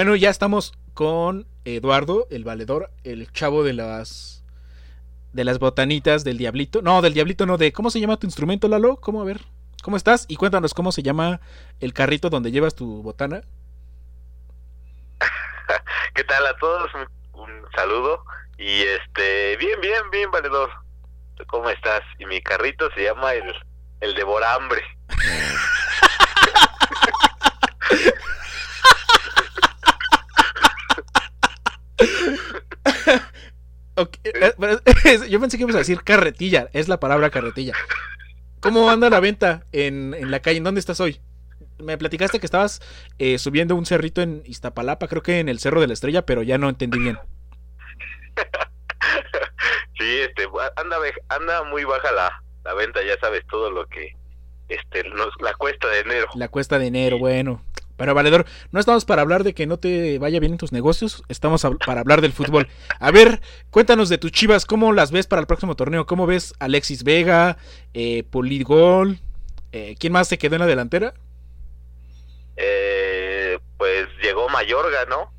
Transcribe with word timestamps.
Bueno, 0.00 0.16
ya 0.16 0.30
estamos 0.30 0.72
con 0.94 1.46
Eduardo, 1.66 2.26
el 2.30 2.42
valedor, 2.42 2.90
el 3.04 3.30
chavo 3.32 3.64
de 3.64 3.74
las 3.74 4.42
de 5.34 5.44
las 5.44 5.58
botanitas 5.58 6.24
del 6.24 6.38
diablito. 6.38 6.80
No, 6.80 7.02
del 7.02 7.12
diablito 7.12 7.44
no, 7.44 7.58
de 7.58 7.70
¿cómo 7.70 7.90
se 7.90 8.00
llama 8.00 8.16
tu 8.16 8.26
instrumento, 8.26 8.66
Lalo? 8.66 8.96
¿Cómo 8.96 9.20
a 9.20 9.26
ver? 9.26 9.42
¿Cómo 9.82 9.98
estás? 9.98 10.24
Y 10.26 10.36
cuéntanos 10.36 10.72
cómo 10.72 10.90
se 10.90 11.02
llama 11.02 11.42
el 11.80 11.92
carrito 11.92 12.30
donde 12.30 12.50
llevas 12.50 12.74
tu 12.74 13.02
botana. 13.02 13.42
¿Qué 16.14 16.24
tal 16.24 16.46
a 16.46 16.56
todos? 16.56 16.90
Un, 17.34 17.50
saludo. 17.76 18.24
Y 18.56 18.80
este, 18.80 19.58
bien, 19.58 19.82
bien, 19.82 20.00
bien, 20.10 20.30
valedor. 20.30 20.70
¿Cómo 21.46 21.68
estás? 21.68 22.00
Y 22.18 22.24
mi 22.24 22.40
carrito 22.40 22.88
se 22.94 23.04
llama 23.04 23.34
el, 23.34 23.52
el 24.00 24.14
devorambre. 24.14 24.82
Eh, 33.96 34.54
yo 35.28 35.40
pensé 35.40 35.56
que 35.56 35.64
ibas 35.64 35.76
a 35.76 35.80
decir 35.80 36.02
carretilla, 36.02 36.68
es 36.72 36.88
la 36.88 37.00
palabra 37.00 37.30
carretilla. 37.30 37.74
¿Cómo 38.60 38.90
anda 38.90 39.10
la 39.10 39.20
venta 39.20 39.64
en, 39.72 40.14
en 40.14 40.30
la 40.30 40.40
calle? 40.40 40.58
¿En 40.58 40.64
dónde 40.64 40.80
estás 40.80 41.00
hoy? 41.00 41.20
Me 41.78 41.96
platicaste 41.96 42.40
que 42.40 42.46
estabas 42.46 42.82
eh, 43.18 43.38
subiendo 43.38 43.74
un 43.74 43.86
cerrito 43.86 44.20
en 44.20 44.42
Iztapalapa, 44.44 45.08
creo 45.08 45.22
que 45.22 45.40
en 45.40 45.48
el 45.48 45.58
Cerro 45.60 45.80
de 45.80 45.86
la 45.86 45.94
Estrella, 45.94 46.26
pero 46.26 46.42
ya 46.42 46.58
no 46.58 46.68
entendí 46.68 46.98
bien. 46.98 47.18
Sí, 49.98 50.20
este, 50.20 50.48
anda, 50.76 50.96
anda 51.28 51.62
muy 51.64 51.84
baja 51.84 52.10
la, 52.12 52.42
la 52.64 52.72
venta, 52.72 53.00
ya 53.04 53.18
sabes 53.20 53.46
todo 53.50 53.70
lo 53.70 53.86
que, 53.86 54.16
este, 54.70 55.04
la 55.40 55.52
cuesta 55.54 55.88
de 55.88 56.00
enero. 56.00 56.28
La 56.36 56.48
cuesta 56.48 56.78
de 56.78 56.86
enero, 56.86 57.18
bueno. 57.18 57.62
Pero 58.00 58.14
Valedor, 58.14 58.46
no 58.72 58.80
estamos 58.80 59.04
para 59.04 59.20
hablar 59.20 59.44
de 59.44 59.52
que 59.52 59.66
no 59.66 59.78
te 59.78 60.18
vaya 60.18 60.40
bien 60.40 60.52
en 60.52 60.58
tus 60.58 60.72
negocios, 60.72 61.22
estamos 61.28 61.66
para 61.84 62.00
hablar 62.00 62.22
del 62.22 62.32
fútbol. 62.32 62.66
A 62.98 63.10
ver, 63.10 63.42
cuéntanos 63.68 64.08
de 64.08 64.16
tus 64.16 64.32
chivas, 64.32 64.64
¿cómo 64.64 64.94
las 64.94 65.12
ves 65.12 65.26
para 65.26 65.40
el 65.40 65.46
próximo 65.46 65.76
torneo? 65.76 66.06
¿Cómo 66.06 66.26
ves 66.26 66.54
Alexis 66.60 67.04
Vega, 67.04 67.58
eh? 67.92 68.24
Eh, 69.72 69.96
¿Quién 70.00 70.12
más 70.14 70.28
se 70.28 70.38
quedó 70.38 70.54
en 70.54 70.60
la 70.62 70.66
delantera? 70.66 71.12
Eh, 72.56 73.58
pues 73.76 74.08
llegó 74.22 74.48
Mayorga, 74.48 75.04
¿no? 75.04 75.30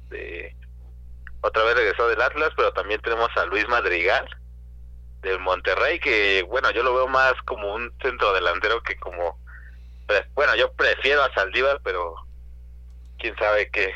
otra 1.41 1.63
vez 1.63 1.75
regresó 1.75 2.07
del 2.09 2.21
Atlas, 2.21 2.51
pero 2.55 2.71
también 2.73 3.01
tenemos 3.01 3.29
a 3.37 3.45
Luis 3.45 3.67
Madrigal 3.69 4.29
del 5.23 5.39
Monterrey, 5.39 5.99
que 5.99 6.45
bueno, 6.47 6.69
yo 6.69 6.83
lo 6.83 6.93
veo 6.93 7.07
más 7.07 7.33
como 7.45 7.73
un 7.73 7.91
centro 8.03 8.31
delantero 8.33 8.83
que 8.83 8.97
como... 8.97 9.39
Bueno, 10.35 10.55
yo 10.55 10.71
prefiero 10.73 11.23
a 11.23 11.33
Saldívar, 11.33 11.79
pero 11.83 12.27
quién 13.21 13.35
sabe 13.37 13.69
qué, 13.71 13.93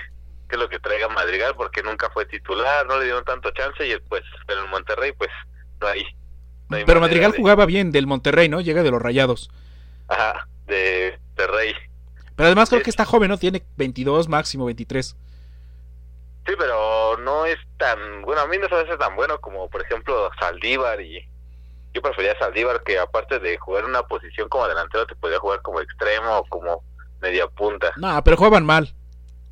qué 0.48 0.56
es 0.56 0.60
lo 0.60 0.70
que 0.70 0.80
traiga 0.80 1.10
Madrigal, 1.10 1.56
porque 1.56 1.84
nunca 1.84 2.10
fue 2.12 2.26
titular, 2.26 2.86
no 2.86 2.98
le 3.00 3.06
dieron 3.06 3.26
tanto 3.26 3.52
chance 3.52 3.86
y 3.86 3.98
pues, 4.08 4.24
pero 4.48 4.64
en 4.64 4.70
Monterrey 4.70 5.12
pues 5.12 5.32
no 5.82 5.88
hay. 5.88 6.06
pero 6.86 7.02
Madrigal 7.02 7.34
jugaba 7.36 7.66
bien 7.66 7.92
del 7.92 8.08
Monterrey, 8.08 8.48
¿no? 8.48 8.62
Llega 8.62 8.84
de 8.84 8.92
los 8.92 9.02
Rayados. 9.02 9.50
Ajá, 10.08 10.48
de, 10.68 11.18
Rey. 11.36 11.74
Pero 12.36 12.48
además 12.48 12.70
creo 12.70 12.82
que 12.82 12.90
está 12.90 13.06
joven, 13.06 13.30
¿no? 13.30 13.38
Tiene 13.38 13.64
22, 13.78 14.30
máximo 14.30 14.66
23. 14.66 15.16
Sí, 16.46 16.54
pero 16.58 17.18
no 17.18 17.46
es 17.46 17.58
tan, 17.78 18.22
bueno, 18.22 18.42
a 18.42 18.48
mí 18.48 18.58
no 18.58 18.68
se 18.68 18.76
me 18.76 18.82
hace 18.82 18.98
tan 18.98 19.16
bueno 19.16 19.40
como, 19.42 19.68
por 19.70 19.82
ejemplo, 19.82 20.30
Saldívar 20.40 21.02
y 21.02 21.28
yo 21.94 22.02
prefería 22.02 22.38
Saldívar 22.38 22.84
que 22.84 23.00
aparte 23.00 23.40
de 23.40 23.58
jugar 23.58 23.84
en 23.84 23.90
una 23.90 24.04
posición 24.04 24.48
como 24.48 24.68
delantero 24.68 25.08
te 25.08 25.16
podía 25.16 25.40
jugar 25.40 25.62
como 25.62 25.82
extremo 25.82 26.38
o 26.38 26.46
como 26.46 26.84
media 27.22 27.48
punta. 27.48 27.92
No, 27.98 28.24
pero 28.24 28.38
jugaban 28.38 28.66
mal. 28.66 28.94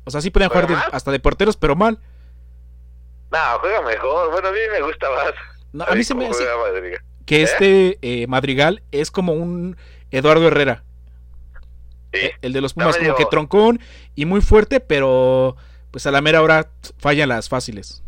O 0.04 0.10
sea, 0.10 0.20
sí 0.20 0.30
podían 0.30 0.50
jugar 0.50 0.68
hasta 0.92 1.10
de 1.10 1.18
porteros, 1.18 1.56
pero 1.56 1.74
mal. 1.74 1.98
No, 3.32 3.38
juega 3.60 3.82
mejor. 3.82 4.30
Bueno, 4.30 4.48
a 4.48 4.52
mí 4.52 4.58
me 4.70 4.82
gusta 4.82 5.08
más. 5.10 5.88
a, 5.88 5.94
mí 5.94 6.04
se 6.04 6.14
me 6.14 6.28
hace 6.28 6.44
que 7.26 7.40
¿Eh? 7.40 7.42
este 7.42 7.98
eh, 8.02 8.26
Madrigal 8.26 8.82
es 8.92 9.10
como 9.10 9.32
un 9.32 9.76
Eduardo 10.10 10.46
Herrera. 10.46 10.84
Sí. 12.12 12.20
Eh, 12.20 12.36
el 12.42 12.52
de 12.52 12.60
los 12.60 12.74
Pumas, 12.74 12.96
como 12.96 13.16
que 13.16 13.26
troncón 13.26 13.80
y 14.14 14.24
muy 14.24 14.40
fuerte, 14.40 14.80
pero 14.80 15.56
pues 15.90 16.06
a 16.06 16.10
la 16.10 16.20
mera 16.20 16.42
hora 16.42 16.68
fallan 16.98 17.28
las 17.28 17.48
fáciles. 17.48 18.02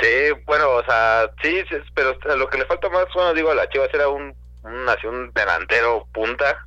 Sí, 0.00 0.08
bueno, 0.44 0.70
o 0.70 0.84
sea, 0.84 1.30
sí, 1.42 1.62
pero 1.94 2.16
lo 2.36 2.48
que 2.50 2.58
le 2.58 2.66
falta 2.66 2.88
más, 2.90 3.06
bueno, 3.14 3.32
digo, 3.32 3.50
a 3.50 3.54
la 3.54 3.68
Chivas 3.70 3.88
era 3.94 4.08
un, 4.08 4.34
un, 4.62 5.10
un 5.10 5.32
delantero 5.32 6.06
punta 6.12 6.65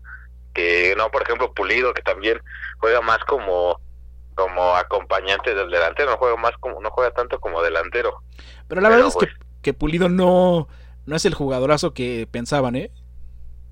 que 0.60 0.94
no, 0.98 1.10
por 1.10 1.24
ejemplo, 1.24 1.54
Pulido, 1.54 1.94
que 1.94 2.02
también 2.02 2.42
juega 2.80 3.02
más 3.02 3.20
como 3.20 3.80
como 4.36 4.74
acompañante 4.76 5.54
del 5.54 5.70
delantero, 5.70 6.12
no 6.12 6.18
juega 6.18 6.38
más 6.38 6.56
como 6.60 6.80
no 6.82 6.90
juega 6.92 7.12
tanto 7.12 7.40
como 7.40 7.62
delantero. 7.62 8.22
Pero 8.68 8.80
la 8.80 8.90
verdad 8.90 9.08
es 9.08 9.16
que, 9.16 9.28
que, 9.62 9.74
Pulido 9.74 10.08
no 10.08 10.68
no 11.06 11.16
es 11.16 11.26
el 11.26 11.34
jugadorazo 11.34 11.94
que 11.94 12.28
pensaban, 12.32 12.76
¿eh? 12.76 12.92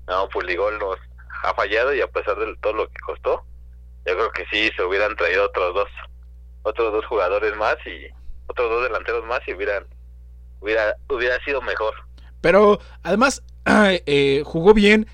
No, 0.06 0.28
Pulido 0.28 0.70
nos 0.72 0.98
ha 1.44 1.54
fallado 1.54 1.94
y 1.94 2.00
a 2.00 2.06
pesar 2.08 2.36
de 2.36 2.54
todo 2.60 2.74
lo 2.74 2.88
que 2.88 2.98
costó, 3.00 3.44
yo 4.06 4.14
creo 4.14 4.30
que 4.32 4.44
sí 4.50 4.70
se 4.76 4.82
hubieran 4.82 5.16
traído 5.16 5.44
otros 5.44 5.74
dos 5.74 5.88
otros 6.62 6.92
dos 6.92 7.06
jugadores 7.06 7.56
más 7.56 7.76
y 7.86 8.08
otros 8.46 8.70
dos 8.70 8.82
delanteros 8.82 9.24
más 9.24 9.40
y 9.46 9.54
hubieran 9.54 9.86
hubiera 10.60 10.96
hubiera 11.08 11.42
sido 11.44 11.62
mejor. 11.62 11.94
Pero 12.40 12.78
además 13.02 13.42
eh, 13.66 14.42
jugó 14.44 14.74
bien 14.74 15.06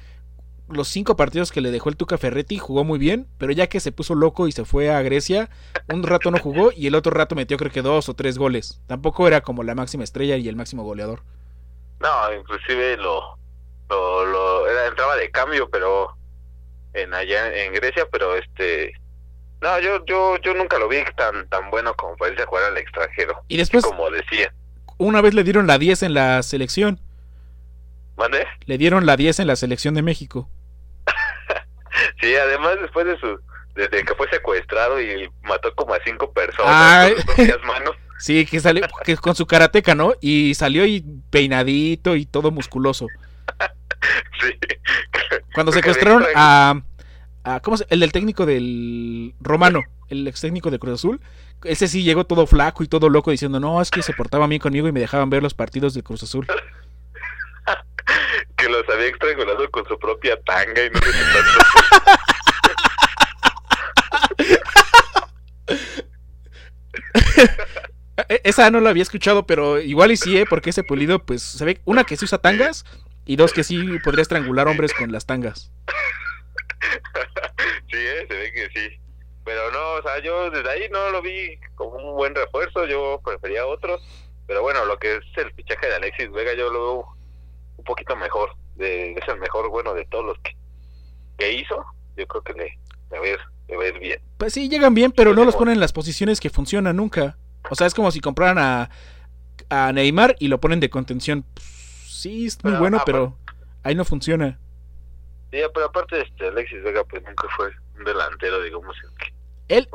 los 0.68 0.88
cinco 0.88 1.16
partidos 1.16 1.52
que 1.52 1.60
le 1.60 1.70
dejó 1.70 1.88
el 1.88 1.96
Tuca 1.96 2.18
Ferretti 2.18 2.58
jugó 2.58 2.84
muy 2.84 2.98
bien, 2.98 3.26
pero 3.38 3.52
ya 3.52 3.66
que 3.66 3.80
se 3.80 3.92
puso 3.92 4.14
loco 4.14 4.48
y 4.48 4.52
se 4.52 4.64
fue 4.64 4.90
a 4.90 5.02
Grecia, 5.02 5.50
un 5.92 6.02
rato 6.02 6.30
no 6.30 6.38
jugó 6.38 6.70
y 6.74 6.86
el 6.86 6.94
otro 6.94 7.12
rato 7.12 7.34
metió 7.34 7.56
creo 7.56 7.70
que 7.70 7.82
dos 7.82 8.08
o 8.08 8.14
tres 8.14 8.38
goles. 8.38 8.80
Tampoco 8.86 9.26
era 9.28 9.42
como 9.42 9.62
la 9.62 9.74
máxima 9.74 10.04
estrella 10.04 10.36
y 10.36 10.48
el 10.48 10.56
máximo 10.56 10.82
goleador. 10.82 11.22
No, 12.00 12.34
inclusive 12.34 12.96
lo, 12.96 13.36
lo, 13.88 14.68
era, 14.68 14.86
entraba 14.88 15.16
de 15.16 15.30
cambio, 15.30 15.68
pero 15.70 16.16
en 16.94 17.12
allá 17.12 17.54
en 17.54 17.72
Grecia, 17.72 18.06
pero 18.10 18.36
este 18.36 18.92
no, 19.60 19.78
yo 19.80 20.04
yo 20.04 20.36
yo 20.38 20.54
nunca 20.54 20.78
lo 20.78 20.88
vi 20.88 20.98
tan 21.16 21.48
tan 21.48 21.70
bueno 21.70 21.94
como 21.94 22.16
para 22.16 22.32
irse 22.32 22.42
a 22.42 22.46
jugar 22.46 22.64
al 22.64 22.78
extranjero. 22.78 23.36
Y 23.48 23.56
después 23.56 23.84
como 23.84 24.10
decía, 24.10 24.52
una 24.98 25.20
vez 25.20 25.34
le 25.34 25.44
dieron 25.44 25.66
la 25.66 25.78
10 25.78 26.04
en 26.04 26.14
la 26.14 26.42
selección. 26.42 27.00
¿Mande? 28.16 28.46
Le 28.66 28.78
dieron 28.78 29.06
la 29.06 29.16
10 29.16 29.40
en 29.40 29.46
la 29.46 29.56
selección 29.56 29.94
de 29.94 30.02
México. 30.02 30.48
sí, 32.20 32.34
además 32.36 32.76
después 32.80 33.06
de 33.06 33.18
su 33.18 33.40
desde 33.74 34.04
que 34.04 34.14
fue 34.14 34.28
secuestrado 34.30 35.00
y 35.00 35.28
mató 35.42 35.74
como 35.74 35.94
a 35.94 35.98
cinco 36.04 36.32
personas 36.32 37.12
con 37.26 37.46
sus 37.46 37.64
manos. 37.64 37.90
Sí, 38.16 38.46
que 38.46 38.60
salió 38.60 38.86
que 39.04 39.16
con 39.16 39.34
su 39.34 39.44
karateca, 39.44 39.94
¿no? 39.94 40.14
Y 40.20 40.54
salió 40.54 40.86
y 40.86 41.04
peinadito 41.30 42.14
y 42.14 42.24
todo 42.24 42.52
musculoso. 42.52 43.08
sí. 44.40 44.56
Cuando 45.52 45.72
secuestraron 45.72 46.24
a, 46.34 46.80
a 47.42 47.60
¿cómo 47.60 47.76
se, 47.76 47.86
el 47.90 48.00
del 48.00 48.12
técnico 48.12 48.46
del 48.46 49.34
Romano, 49.40 49.82
el 50.08 50.26
ex 50.28 50.40
técnico 50.40 50.70
de 50.70 50.78
Cruz 50.78 50.94
Azul, 50.94 51.20
ese 51.64 51.88
sí 51.88 52.04
llegó 52.04 52.24
todo 52.24 52.46
flaco 52.46 52.84
y 52.84 52.88
todo 52.88 53.08
loco 53.10 53.32
diciendo, 53.32 53.58
"No, 53.58 53.82
es 53.82 53.90
que 53.90 54.00
se 54.00 54.14
portaba 54.14 54.46
bien 54.46 54.60
conmigo 54.60 54.88
y 54.88 54.92
me 54.92 55.00
dejaban 55.00 55.28
ver 55.28 55.42
los 55.42 55.52
partidos 55.52 55.92
del 55.92 56.04
Cruz 56.04 56.22
Azul." 56.22 56.46
Que 58.56 58.68
los 58.68 58.88
había 58.88 59.08
estrangulado 59.08 59.70
con 59.70 59.86
su 59.86 59.98
propia 59.98 60.40
tanga 60.42 60.84
y 60.84 60.90
no 60.90 61.00
sé 61.00 61.10
e-, 68.28 68.40
Esa 68.44 68.70
no 68.70 68.80
la 68.80 68.90
había 68.90 69.02
escuchado, 69.02 69.46
pero 69.46 69.80
igual 69.80 70.12
y 70.12 70.16
sí, 70.16 70.38
¿eh? 70.38 70.46
porque 70.48 70.70
ese 70.70 70.82
pulido, 70.84 71.24
pues 71.24 71.42
se 71.42 71.64
ve, 71.64 71.80
una 71.84 72.04
que 72.04 72.16
sí 72.16 72.24
usa 72.24 72.38
tangas 72.38 72.84
y 73.24 73.36
dos 73.36 73.52
que 73.52 73.64
sí 73.64 73.98
podría 74.04 74.22
estrangular 74.22 74.68
hombres 74.68 74.92
con 74.92 75.10
las 75.12 75.26
tangas. 75.26 75.70
Sí, 77.90 77.96
¿eh? 77.96 78.26
se 78.28 78.34
ve 78.34 78.52
que 78.52 78.68
sí. 78.74 79.00
Pero 79.44 79.70
no, 79.70 79.92
o 79.92 80.02
sea, 80.02 80.18
yo 80.20 80.50
desde 80.50 80.68
ahí 80.68 80.88
no 80.90 81.10
lo 81.10 81.22
vi 81.22 81.58
como 81.74 81.96
un 81.96 82.16
buen 82.16 82.34
refuerzo, 82.34 82.86
yo 82.86 83.20
prefería 83.24 83.66
otros. 83.66 84.02
Pero 84.46 84.62
bueno, 84.62 84.84
lo 84.84 84.98
que 84.98 85.16
es 85.16 85.22
el 85.36 85.52
fichaje 85.52 85.86
de 85.86 85.94
Alexis 85.94 86.30
Vega, 86.32 86.54
yo 86.54 86.70
lo 86.70 86.80
veo 86.80 87.16
un 87.84 87.94
poquito 87.94 88.16
mejor. 88.16 88.50
De, 88.76 89.12
es 89.12 89.28
el 89.28 89.38
mejor, 89.38 89.68
bueno, 89.68 89.94
de 89.94 90.04
todos 90.06 90.24
los 90.24 90.38
que, 90.38 90.56
que 91.38 91.52
hizo. 91.52 91.84
Yo 92.16 92.26
creo 92.26 92.42
que 92.42 92.52
le, 92.54 92.78
le, 93.10 93.18
va 93.18 93.84
a 93.84 93.88
ir, 93.88 93.98
bien. 93.98 94.20
Pues 94.38 94.54
sí, 94.54 94.68
llegan 94.68 94.94
bien, 94.94 95.12
pero 95.12 95.34
no 95.34 95.44
los 95.44 95.54
ponen 95.54 95.74
en 95.74 95.80
las 95.80 95.92
posiciones 95.92 96.40
que 96.40 96.50
funcionan 96.50 96.96
nunca. 96.96 97.36
O 97.70 97.74
sea, 97.74 97.86
es 97.86 97.94
como 97.94 98.10
si 98.10 98.20
compraran 98.20 98.58
a, 98.58 98.90
a 99.68 99.92
Neymar 99.92 100.36
y 100.38 100.48
lo 100.48 100.60
ponen 100.60 100.80
de 100.80 100.90
contención. 100.90 101.44
Pues, 101.54 101.66
sí, 101.66 102.46
es 102.46 102.62
muy 102.64 102.74
bueno, 102.74 103.02
pero 103.04 103.36
ahí 103.82 103.94
no 103.94 104.04
funciona. 104.04 104.58
Sí, 105.50 105.58
pero 105.72 105.86
aparte, 105.86 106.20
este, 106.20 106.48
Alexis 106.48 106.82
Vega, 106.82 107.04
pues 107.04 107.22
nunca 107.22 107.46
fue 107.56 107.70
un 107.98 108.04
delantero, 108.04 108.62
digamos. 108.62 108.96
Él, 109.68 109.88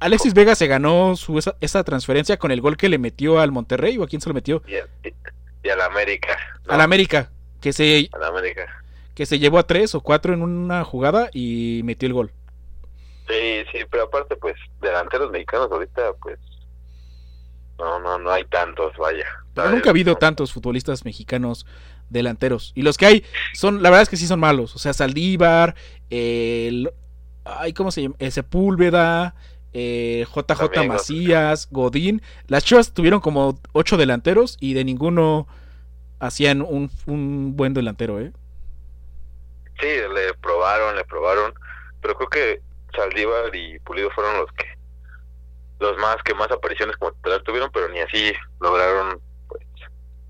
Alexis 0.00 0.34
Vega 0.34 0.54
se 0.54 0.66
ganó 0.66 1.16
su, 1.16 1.38
esa, 1.38 1.56
esa, 1.60 1.82
transferencia 1.84 2.36
con 2.36 2.50
el 2.50 2.60
gol 2.60 2.76
que 2.76 2.88
le 2.88 2.98
metió 2.98 3.40
al 3.40 3.50
Monterrey, 3.50 3.98
¿o 3.98 4.04
a 4.04 4.08
quién 4.08 4.20
se 4.20 4.28
lo 4.28 4.34
metió? 4.34 4.62
Y 5.68 5.70
al 5.70 5.80
América. 5.82 6.38
Al 6.66 6.80
América, 6.80 7.30
que 7.60 7.72
se, 7.72 8.08
América. 8.22 8.82
que 9.14 9.26
se 9.26 9.38
llevó 9.38 9.58
a 9.58 9.66
tres 9.66 9.94
o 9.94 10.00
cuatro 10.00 10.32
en 10.32 10.42
una 10.42 10.82
jugada 10.84 11.28
y 11.32 11.82
metió 11.84 12.06
el 12.06 12.14
gol. 12.14 12.32
Sí, 13.28 13.64
sí, 13.70 13.80
pero 13.90 14.04
aparte, 14.04 14.36
pues, 14.36 14.54
delanteros 14.80 15.30
mexicanos 15.30 15.70
ahorita, 15.70 16.14
pues, 16.22 16.38
no, 17.78 17.98
no, 18.00 18.18
no 18.18 18.30
hay 18.30 18.44
tantos, 18.46 18.96
vaya. 18.96 19.26
Pero 19.54 19.70
nunca 19.70 19.90
ha 19.90 19.92
habido 19.92 20.16
tantos 20.16 20.52
futbolistas 20.52 21.04
mexicanos 21.04 21.66
delanteros. 22.08 22.72
Y 22.74 22.82
los 22.82 22.96
que 22.96 23.06
hay 23.06 23.24
son, 23.52 23.82
la 23.82 23.90
verdad 23.90 24.02
es 24.02 24.08
que 24.08 24.16
sí 24.16 24.26
son 24.26 24.40
malos. 24.40 24.74
O 24.74 24.78
sea, 24.78 24.94
Saldívar, 24.94 25.74
el, 26.08 26.90
ay, 27.44 27.74
¿cómo 27.74 27.90
se 27.90 28.02
llama? 28.02 28.14
El 28.18 28.32
Sepúlveda, 28.32 29.34
eh, 29.72 30.26
JJ 30.34 30.86
Macías, 30.86 31.68
Godín. 31.70 32.22
Las 32.46 32.64
Chivas 32.64 32.92
tuvieron 32.92 33.20
como 33.20 33.58
ocho 33.72 33.96
delanteros 33.96 34.56
y 34.60 34.74
de 34.74 34.84
ninguno 34.84 35.46
hacían 36.20 36.62
un, 36.62 36.90
un 37.06 37.56
buen 37.56 37.74
delantero, 37.74 38.20
¿eh? 38.20 38.32
Sí, 39.80 39.86
le 39.86 40.34
probaron, 40.42 40.96
le 40.96 41.04
probaron, 41.04 41.54
pero 42.00 42.14
creo 42.16 42.28
que 42.28 42.62
Saldívar 42.94 43.54
y 43.54 43.78
Pulido 43.80 44.10
fueron 44.10 44.38
los 44.38 44.50
que 44.52 44.64
los 45.80 45.96
más 45.98 46.16
que 46.24 46.34
más 46.34 46.50
apariciones 46.50 46.96
como 46.96 47.12
titular 47.12 47.42
tuvieron, 47.42 47.70
pero 47.72 47.88
ni 47.88 48.00
así 48.00 48.32
lograron 48.60 49.20
pues 49.46 49.62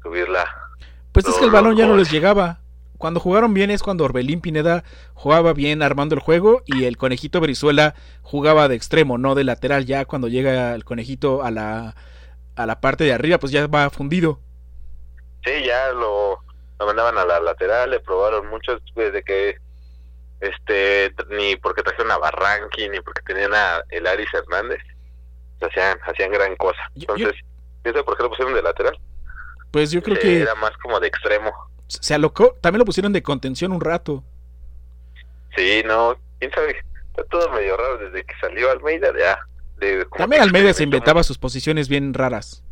subirla. 0.03 0.47
Pues 1.13 1.27
es 1.27 1.37
que 1.37 1.47
el 1.47 1.51
balón 1.51 1.77
ya 1.77 1.87
no 1.87 1.97
les 1.97 2.11
llegaba. 2.11 2.61
Cuando 2.99 3.21
jugaron 3.21 3.55
bien 3.55 3.71
es 3.71 3.83
cuando 3.83 4.05
Orbelín 4.05 4.41
Pineda 4.41 4.83
jugaba 5.15 5.53
bien 5.53 5.83
armando 5.83 6.17
el 6.17 6.21
juego 6.21 6.63
y 6.67 6.85
el 6.85 6.97
conejito 6.97 7.41
Brizuela 7.41 7.95
jugaba 8.23 8.69
de 8.69 8.75
extremo, 8.75 9.19
no 9.19 9.37
de 9.37 9.45
lateral. 9.45 9.87
Ya 9.87 10.05
cuando 10.05 10.27
llega 10.27 10.75
el 10.75 10.85
conejito 10.85 11.45
a 11.45 11.53
la, 11.53 11.95
a 12.57 12.67
la 12.67 12.81
parte 12.81 13.05
de 13.05 13.13
arriba, 13.13 13.39
pues 13.39 13.53
ya 13.53 13.69
va 13.69 13.89
fundido. 13.91 14.41
Sí, 15.45 15.65
ya 15.65 15.93
lo, 15.93 16.43
lo 16.81 16.87
mandaban 16.87 17.17
a 17.19 17.25
la 17.25 17.41
lateral, 17.41 17.91
le 17.91 18.01
probaron 18.01 18.49
mucho 18.49 18.79
desde 18.97 19.23
que 19.23 19.57
este 20.41 21.13
ni 21.31 21.57
porque 21.57 21.83
trajeron 21.83 22.13
a 22.13 22.19
Barranqui 22.19 22.89
ni 22.89 23.01
porque 23.01 23.23
tenían 23.23 23.53
a 23.55 23.83
el 23.91 24.07
Aris 24.07 24.33
Hernández 24.33 24.81
hacían 25.61 25.99
hacían 26.07 26.31
gran 26.31 26.55
cosa 26.55 26.79
entonces 26.95 27.35
pienso 27.83 28.05
por 28.05 28.17
qué 28.17 28.23
lo 28.23 28.29
pusieron 28.29 28.55
de 28.55 28.63
lateral 28.63 28.97
pues 29.73 29.91
yo 29.91 30.01
creo 30.01 30.17
que 30.17 30.43
era 30.43 30.55
más 30.55 30.77
como 30.77 31.01
de 31.01 31.09
extremo 31.09 31.53
se 31.89 32.15
alocó 32.15 32.57
también 32.61 32.79
lo 32.79 32.85
pusieron 32.85 33.13
de 33.13 33.23
contención 33.23 33.73
un 33.73 33.81
rato. 33.81 34.23
Sí 35.57 35.83
no 35.85 36.17
quién 36.39 36.53
sabe 36.53 36.77
está 37.11 37.25
todo 37.25 37.51
medio 37.51 37.77
raro 37.77 37.99
desde 37.99 38.25
que 38.25 38.35
salió 38.41 38.71
Almeida 38.71 39.13
ya 39.19 39.39
también 40.17 40.43
Almeida 40.43 40.73
se 40.73 40.83
inventaba 40.83 41.23
sus 41.23 41.39
posiciones 41.39 41.89
bien 41.89 42.15
raras. 42.15 42.63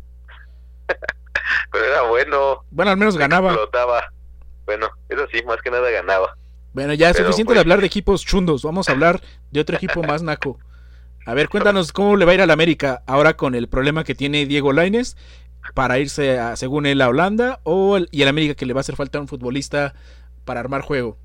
Pero 1.71 1.85
era 1.85 2.01
bueno. 2.03 2.63
Bueno 2.71 2.91
al 2.91 2.97
menos 2.97 3.17
ganaba. 3.17 3.49
Explotaba. 3.51 4.11
Bueno 4.65 4.89
eso 5.09 5.25
sí 5.31 5.43
más 5.43 5.61
que 5.61 5.71
nada 5.71 5.89
ganaba. 5.89 6.35
Bueno, 6.73 6.93
ya 6.93 7.09
es 7.09 7.17
suficiente 7.17 7.53
de 7.53 7.55
pues, 7.55 7.63
hablar 7.63 7.79
de 7.79 7.87
equipos 7.87 8.23
chundos. 8.23 8.63
Vamos 8.63 8.87
a 8.87 8.91
hablar 8.91 9.21
de 9.51 9.61
otro 9.61 9.77
equipo 9.77 10.03
más 10.03 10.21
naco. 10.21 10.59
A 11.25 11.33
ver, 11.33 11.49
cuéntanos 11.49 11.91
cómo 11.91 12.15
le 12.17 12.25
va 12.25 12.31
a 12.33 12.35
ir 12.35 12.41
a 12.41 12.45
la 12.45 12.53
América 12.53 13.03
ahora 13.07 13.35
con 13.35 13.55
el 13.55 13.67
problema 13.67 14.03
que 14.03 14.15
tiene 14.15 14.45
Diego 14.45 14.73
Laines 14.73 15.17
para 15.73 15.99
irse, 15.99 16.39
a, 16.39 16.55
según 16.55 16.85
él, 16.85 17.01
a 17.01 17.09
Holanda 17.09 17.59
o 17.63 17.97
el, 17.97 18.09
y 18.11 18.21
el 18.21 18.27
América 18.27 18.55
que 18.55 18.65
le 18.65 18.73
va 18.73 18.79
a 18.79 18.81
hacer 18.81 18.95
falta 18.95 19.19
un 19.19 19.27
futbolista 19.27 19.93
para 20.45 20.59
armar 20.59 20.81
juego. 20.81 21.17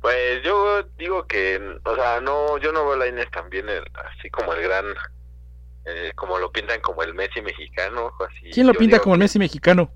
Pues 0.00 0.42
yo 0.42 0.82
digo 0.98 1.26
que, 1.26 1.78
o 1.84 1.94
sea, 1.94 2.20
no, 2.20 2.58
yo 2.58 2.72
no 2.72 2.84
veo 2.84 2.92
a 2.92 2.96
Laines 2.98 3.30
también 3.30 3.66
así 3.70 4.28
como 4.28 4.52
el 4.52 4.62
gran, 4.62 4.84
eh, 5.86 6.12
como 6.14 6.38
lo 6.38 6.52
pintan 6.52 6.80
como 6.82 7.02
el 7.02 7.14
Messi 7.14 7.40
mexicano. 7.40 8.12
Así, 8.20 8.50
¿Quién 8.52 8.66
lo 8.66 8.74
pinta 8.74 8.98
como 8.98 9.14
el 9.14 9.20
Messi 9.20 9.38
mexicano? 9.38 9.90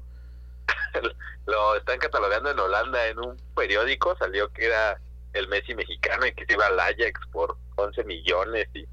lo 1.47 1.77
están 1.77 1.99
catalogando 1.99 2.51
en 2.51 2.59
Holanda 2.59 3.07
en 3.09 3.19
un 3.19 3.37
periódico, 3.55 4.17
salió 4.17 4.51
que 4.53 4.67
era 4.67 4.99
el 5.35 5.49
Messi 5.49 5.75
mexicano 5.75 6.27
y 6.27 6.33
que 6.33 6.47
se 6.47 6.55
iba 6.55 6.67
al 6.67 6.81
Ajax 6.81 7.21
por 7.31 7.57
11 7.77 8.05
millones 8.05 8.69
y 8.75 8.87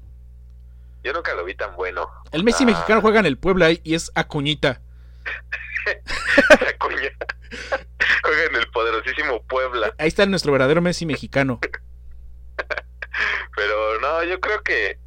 yo 1.06 1.12
nunca 1.12 1.34
lo 1.34 1.44
vi 1.44 1.54
tan 1.54 1.76
bueno. 1.76 2.10
El 2.32 2.42
Messi 2.42 2.64
ah. 2.64 2.66
mexicano 2.66 3.00
juega 3.00 3.20
en 3.20 3.26
el 3.26 3.38
Puebla 3.38 3.70
y 3.70 3.94
es 3.94 4.10
Acuñita. 4.16 4.80
Acuña. 6.68 7.10
juega 8.24 8.44
en 8.50 8.56
el 8.56 8.68
poderosísimo 8.72 9.40
Puebla. 9.44 9.94
Ahí 9.98 10.08
está 10.08 10.26
nuestro 10.26 10.50
verdadero 10.50 10.82
Messi 10.82 11.06
mexicano. 11.06 11.60
Pero 13.56 14.00
no, 14.00 14.24
yo 14.24 14.40
creo 14.40 14.62
que 14.64 14.98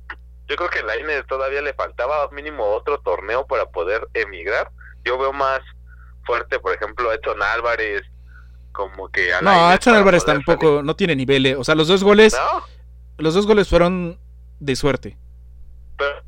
yo 0.48 0.56
creo 0.56 0.70
que 0.70 0.80
a 0.80 0.84
Lainez 0.84 1.28
todavía 1.28 1.62
le 1.62 1.74
faltaba 1.74 2.30
mínimo 2.32 2.64
otro 2.64 3.02
torneo 3.02 3.46
para 3.46 3.66
poder 3.66 4.08
emigrar. 4.14 4.72
Yo 5.04 5.18
veo 5.18 5.34
más 5.34 5.60
fuerte, 6.24 6.60
por 6.60 6.74
ejemplo, 6.74 7.12
Edson 7.12 7.44
Álvarez, 7.44 8.04
como 8.72 9.10
que... 9.10 9.32
no, 9.42 9.72
Edson 9.74 9.96
Álvarez 9.96 10.24
tampoco, 10.26 10.82
no 10.82 10.96
tiene 10.96 11.16
niveles. 11.16 11.58
O 11.58 11.64
sea, 11.64 11.76
los 11.76 11.88
dos 11.88 12.04
goles... 12.04 12.36
Los 13.18 13.34
dos 13.34 13.46
goles 13.46 13.68
fueron 13.68 14.18
de 14.60 14.76
suerte. 14.78 15.18
Pero 16.00 16.24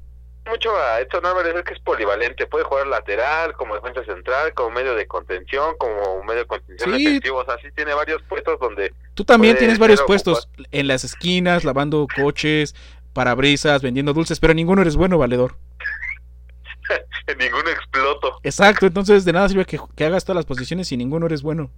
mucho 0.45 0.75
a 0.75 0.99
Edson 0.99 1.25
Álvarez 1.25 1.55
es 1.55 1.63
que 1.63 1.73
es 1.73 1.79
polivalente, 1.79 2.45
puede 2.45 2.63
jugar 2.63 2.87
lateral, 2.87 3.53
como 3.53 3.75
defensa 3.75 4.03
central, 4.03 4.53
como 4.53 4.71
medio 4.71 4.93
de 4.95 5.07
contención, 5.07 5.75
como 5.77 6.23
medio 6.23 6.41
de 6.41 6.47
contención 6.47 6.95
sí. 6.95 7.05
defensivo, 7.05 7.39
o 7.39 7.45
sea, 7.45 7.57
sí 7.61 7.69
tiene 7.75 7.93
varios 7.93 8.21
puestos 8.23 8.59
donde... 8.59 8.93
Tú 9.13 9.23
también 9.23 9.57
tienes 9.57 9.79
varios 9.79 10.01
puestos, 10.03 10.49
en 10.71 10.87
las 10.87 11.03
esquinas, 11.03 11.63
lavando 11.63 12.07
coches, 12.15 12.75
parabrisas, 13.13 13.81
vendiendo 13.81 14.13
dulces, 14.13 14.39
pero 14.39 14.53
ninguno 14.53 14.81
eres 14.81 14.95
bueno, 14.95 15.17
valedor. 15.17 15.55
en 17.27 17.37
ninguno 17.37 17.69
exploto. 17.69 18.39
Exacto, 18.43 18.85
entonces 18.85 19.25
de 19.25 19.33
nada 19.33 19.49
sirve 19.49 19.65
que, 19.65 20.05
hagas 20.05 20.25
todas 20.25 20.37
las 20.37 20.45
posiciones 20.45 20.91
y 20.91 20.97
ninguno 20.97 21.25
eres 21.25 21.41
bueno. 21.41 21.69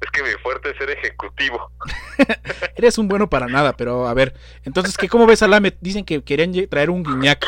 Es 0.00 0.10
que 0.10 0.22
mi 0.22 0.30
fuerte 0.42 0.70
es 0.70 0.76
ser 0.76 0.90
ejecutivo. 0.90 1.70
eres 2.76 2.98
un 2.98 3.08
bueno 3.08 3.28
para 3.28 3.46
nada, 3.46 3.72
pero 3.74 4.06
a 4.06 4.14
ver, 4.14 4.34
entonces, 4.64 4.96
¿qué, 4.96 5.08
¿cómo 5.08 5.26
ves 5.26 5.42
a 5.42 5.48
Lamet? 5.48 5.76
Dicen 5.80 6.04
que 6.04 6.22
querían 6.22 6.52
traer 6.68 6.90
un 6.90 7.02
guiñac. 7.02 7.46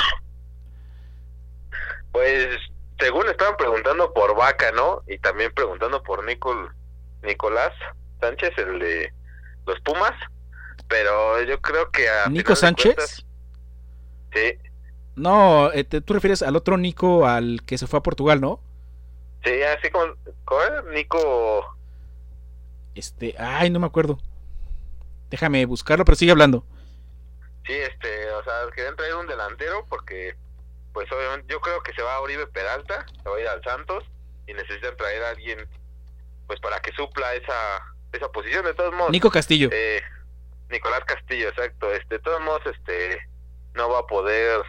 Pues, 2.12 2.48
según 2.98 3.28
estaban 3.28 3.56
preguntando 3.56 4.12
por 4.12 4.34
Vaca, 4.34 4.72
¿no? 4.72 5.02
Y 5.06 5.18
también 5.18 5.52
preguntando 5.54 6.02
por 6.02 6.24
Nicol, 6.24 6.72
Nicolás 7.22 7.72
Sánchez, 8.20 8.56
el 8.58 8.78
de 8.78 9.12
los 9.66 9.78
Pumas. 9.80 10.14
Pero 10.88 11.42
yo 11.42 11.60
creo 11.60 11.90
que 11.90 12.08
a... 12.08 12.28
¿Nico 12.28 12.56
Sánchez? 12.56 13.24
sí. 14.32 14.58
No, 15.16 15.72
eh, 15.72 15.84
tú 15.84 16.14
refieres 16.14 16.42
al 16.42 16.54
otro 16.54 16.78
Nico, 16.78 17.26
al 17.26 17.62
que 17.66 17.76
se 17.76 17.88
fue 17.88 17.98
a 17.98 18.02
Portugal, 18.02 18.40
¿no? 18.40 18.60
Sí, 19.44 19.62
así 19.62 19.90
como, 19.90 20.14
¿cómo 20.44 20.60
Nico. 20.92 21.77
Este, 22.94 23.34
ay, 23.38 23.70
no 23.70 23.78
me 23.78 23.86
acuerdo. 23.86 24.18
Déjame 25.30 25.64
buscarlo, 25.66 26.04
pero 26.04 26.16
sigue 26.16 26.32
hablando. 26.32 26.64
Sí, 27.66 27.74
este, 27.74 28.30
o 28.30 28.42
sea, 28.44 28.52
querían 28.74 28.96
traer 28.96 29.14
un 29.14 29.26
delantero 29.26 29.86
porque, 29.88 30.36
pues 30.92 31.10
obviamente, 31.12 31.52
yo 31.52 31.60
creo 31.60 31.82
que 31.82 31.92
se 31.92 32.02
va 32.02 32.16
a 32.16 32.20
Oribe 32.20 32.46
Peralta, 32.46 33.04
se 33.22 33.28
va 33.28 33.36
a 33.36 33.40
ir 33.40 33.48
al 33.48 33.62
Santos 33.62 34.04
y 34.46 34.54
necesitan 34.54 34.96
traer 34.96 35.22
a 35.22 35.30
alguien, 35.30 35.68
pues 36.46 36.60
para 36.60 36.80
que 36.80 36.92
supla 36.92 37.34
esa, 37.34 37.82
esa 38.12 38.28
posición. 38.32 38.64
De 38.64 38.74
todos 38.74 38.94
modos. 38.94 39.10
Nico 39.10 39.30
Castillo. 39.30 39.68
Eh, 39.72 40.02
Nicolás 40.70 41.04
Castillo, 41.04 41.48
exacto. 41.48 41.92
Este, 41.92 42.16
de 42.16 42.20
todos 42.20 42.40
modos, 42.40 42.62
este, 42.66 43.18
no 43.74 43.90
va 43.90 44.00
a 44.00 44.06
poder 44.06 44.64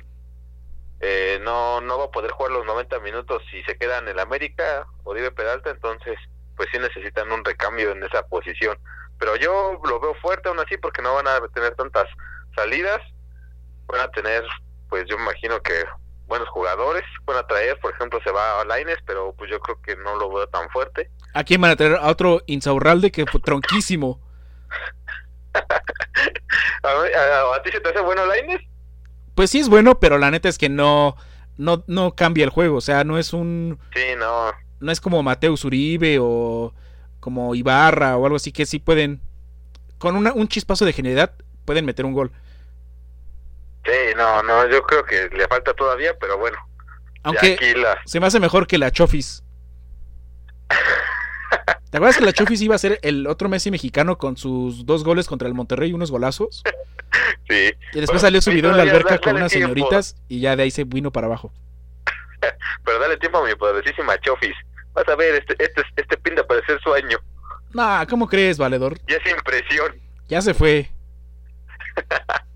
eh, 1.01 1.39
no, 1.43 1.79
no 1.81 1.97
va 1.97 2.05
a 2.05 2.11
poder 2.11 2.31
jugar 2.31 2.51
los 2.51 2.65
90 2.65 2.99
minutos 2.99 3.41
si 3.49 3.63
se 3.63 3.77
queda 3.77 3.99
en 3.99 4.09
el 4.09 4.19
América, 4.19 4.85
Oribe 5.03 5.31
Peralta, 5.31 5.69
entonces 5.69 6.17
pues 6.59 6.67
sí 6.73 6.77
necesitan 6.77 7.31
un 7.31 7.45
recambio 7.45 7.91
en 7.91 8.03
esa 8.03 8.21
posición. 8.27 8.77
Pero 9.17 9.37
yo 9.37 9.79
lo 9.81 10.01
veo 10.01 10.13
fuerte 10.15 10.49
aún 10.49 10.59
así 10.59 10.75
porque 10.75 11.01
no 11.01 11.13
van 11.13 11.25
a 11.29 11.39
tener 11.53 11.73
tantas 11.75 12.03
salidas, 12.53 12.99
van 13.87 14.01
a 14.01 14.11
tener, 14.11 14.43
pues 14.89 15.05
yo 15.07 15.15
imagino 15.15 15.61
que 15.61 15.85
buenos 16.27 16.49
jugadores, 16.49 17.05
van 17.23 17.37
a 17.37 17.47
traer, 17.47 17.79
por 17.79 17.93
ejemplo, 17.93 18.19
se 18.25 18.31
va 18.31 18.59
a 18.59 18.65
Laines, 18.65 18.97
pero 19.05 19.33
pues 19.37 19.49
yo 19.49 19.61
creo 19.61 19.81
que 19.81 19.95
no 19.95 20.17
lo 20.17 20.29
veo 20.33 20.47
tan 20.47 20.69
fuerte. 20.69 21.09
¿A 21.33 21.45
quién 21.45 21.61
van 21.61 21.71
a 21.71 21.77
traer? 21.77 21.95
A 21.95 22.09
otro 22.09 22.41
Insaurralde 22.45 23.09
que 23.09 23.25
fue 23.25 23.39
tronquísimo. 23.39 24.19
¿A, 26.83 27.55
¿A, 27.55 27.63
ti 27.63 27.71
se 27.71 27.79
te 27.79 27.89
hace 27.89 28.01
bueno 28.01 28.25
Laines? 28.25 28.59
pues 29.33 29.51
sí 29.51 29.59
es 29.59 29.69
bueno, 29.69 30.01
pero 30.01 30.17
la 30.17 30.29
neta 30.29 30.49
es 30.49 30.57
que 30.57 30.67
no, 30.67 31.15
no, 31.55 31.85
no 31.87 32.13
cambia 32.15 32.43
el 32.43 32.49
juego. 32.49 32.75
O 32.75 32.81
sea, 32.81 33.05
no 33.05 33.17
es 33.17 33.31
un. 33.31 33.79
Sí, 33.95 34.03
no. 34.17 34.51
No 34.79 34.91
es 34.91 35.01
como 35.01 35.23
Mateus 35.23 35.65
Uribe 35.65 36.17
o 36.19 36.73
como 37.19 37.55
Ibarra 37.55 38.17
o 38.17 38.25
algo 38.25 38.37
así 38.37 38.51
que 38.51 38.65
sí 38.65 38.79
pueden. 38.79 39.21
Con 39.97 40.15
una, 40.15 40.31
un 40.33 40.47
chispazo 40.47 40.85
de 40.85 40.93
genialidad 40.93 41.33
pueden 41.65 41.85
meter 41.85 42.05
un 42.05 42.13
gol. 42.13 42.31
Sí, 43.85 44.15
no, 44.15 44.43
no, 44.43 44.69
yo 44.69 44.83
creo 44.83 45.03
que 45.03 45.29
le 45.35 45.47
falta 45.47 45.73
todavía, 45.73 46.17
pero 46.19 46.37
bueno. 46.37 46.57
Aunque 47.23 47.57
se 48.05 48.19
me 48.19 48.27
hace 48.27 48.39
mejor 48.39 48.67
que 48.67 48.77
la 48.77 48.91
Chofis. 48.91 49.43
¿Te 51.89 51.97
acuerdas 51.97 52.17
que 52.17 52.25
la 52.25 52.33
Chofis 52.33 52.61
iba 52.61 52.75
a 52.75 52.77
ser 52.77 52.99
el 53.01 53.25
otro 53.25 53.49
Messi 53.49 53.71
mexicano 53.71 54.17
con 54.17 54.37
sus 54.37 54.85
dos 54.85 55.03
goles 55.03 55.27
contra 55.27 55.47
el 55.47 55.55
Monterrey 55.55 55.89
y 55.89 55.93
unos 55.93 56.11
golazos? 56.11 56.63
Sí. 57.49 57.71
Y 57.93 57.99
después 57.99 58.21
salió 58.21 58.39
su 58.39 58.51
video 58.51 58.69
en 58.69 58.77
la 58.77 58.83
alberca 58.83 59.17
con 59.17 59.35
unas 59.35 59.51
señoritas 59.51 60.15
y 60.27 60.41
ya 60.41 60.55
de 60.55 60.61
ahí 60.61 60.69
se 60.69 60.83
vino 60.83 61.11
para 61.11 61.25
abajo. 61.25 61.51
Pero 62.85 62.99
dale 62.99 63.17
tiempo 63.17 63.39
a 63.39 63.47
mi 63.47 63.55
poderosísima 63.55 64.19
Chofis. 64.19 64.53
Vas 64.93 65.07
a 65.07 65.15
ver, 65.15 65.35
este, 65.35 65.55
este, 65.63 65.83
este 65.95 66.17
pinta 66.17 66.45
para 66.45 66.65
ser 66.65 66.79
sueño. 66.81 67.17
Nah, 67.73 68.05
¿cómo 68.05 68.27
crees, 68.27 68.57
valedor? 68.57 68.97
Ya 69.07 69.17
es 69.17 69.31
impresión. 69.31 69.95
Ya 70.27 70.41
se 70.41 70.53
fue. 70.53 70.89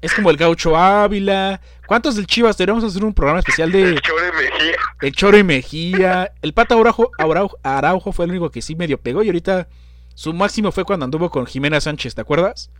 Es 0.00 0.14
como 0.14 0.30
el 0.30 0.36
Gaucho 0.36 0.76
Ávila. 0.76 1.60
¿Cuántos 1.86 2.16
del 2.16 2.26
Chivas? 2.26 2.56
Deberíamos 2.56 2.84
hacer 2.84 3.04
un 3.04 3.14
programa 3.14 3.40
especial 3.40 3.72
de 3.72 3.82
El 3.82 4.00
Chore 4.00 4.32
Mejía. 4.32 4.76
el 5.00 5.12
Choro 5.12 5.38
y 5.38 5.44
Mejía. 5.44 6.32
El 6.42 6.52
Pata 6.52 6.74
Araujo, 6.74 7.10
Araujo, 7.18 7.58
Araujo 7.62 8.12
fue 8.12 8.24
el 8.24 8.32
único 8.32 8.50
que 8.50 8.62
sí 8.62 8.76
medio 8.76 8.98
pegó. 8.98 9.22
Y 9.22 9.28
ahorita 9.28 9.68
su 10.14 10.32
máximo 10.32 10.72
fue 10.72 10.84
cuando 10.84 11.04
anduvo 11.04 11.30
con 11.30 11.46
Jimena 11.46 11.80
Sánchez, 11.80 12.14
¿te 12.14 12.20
acuerdas? 12.20 12.70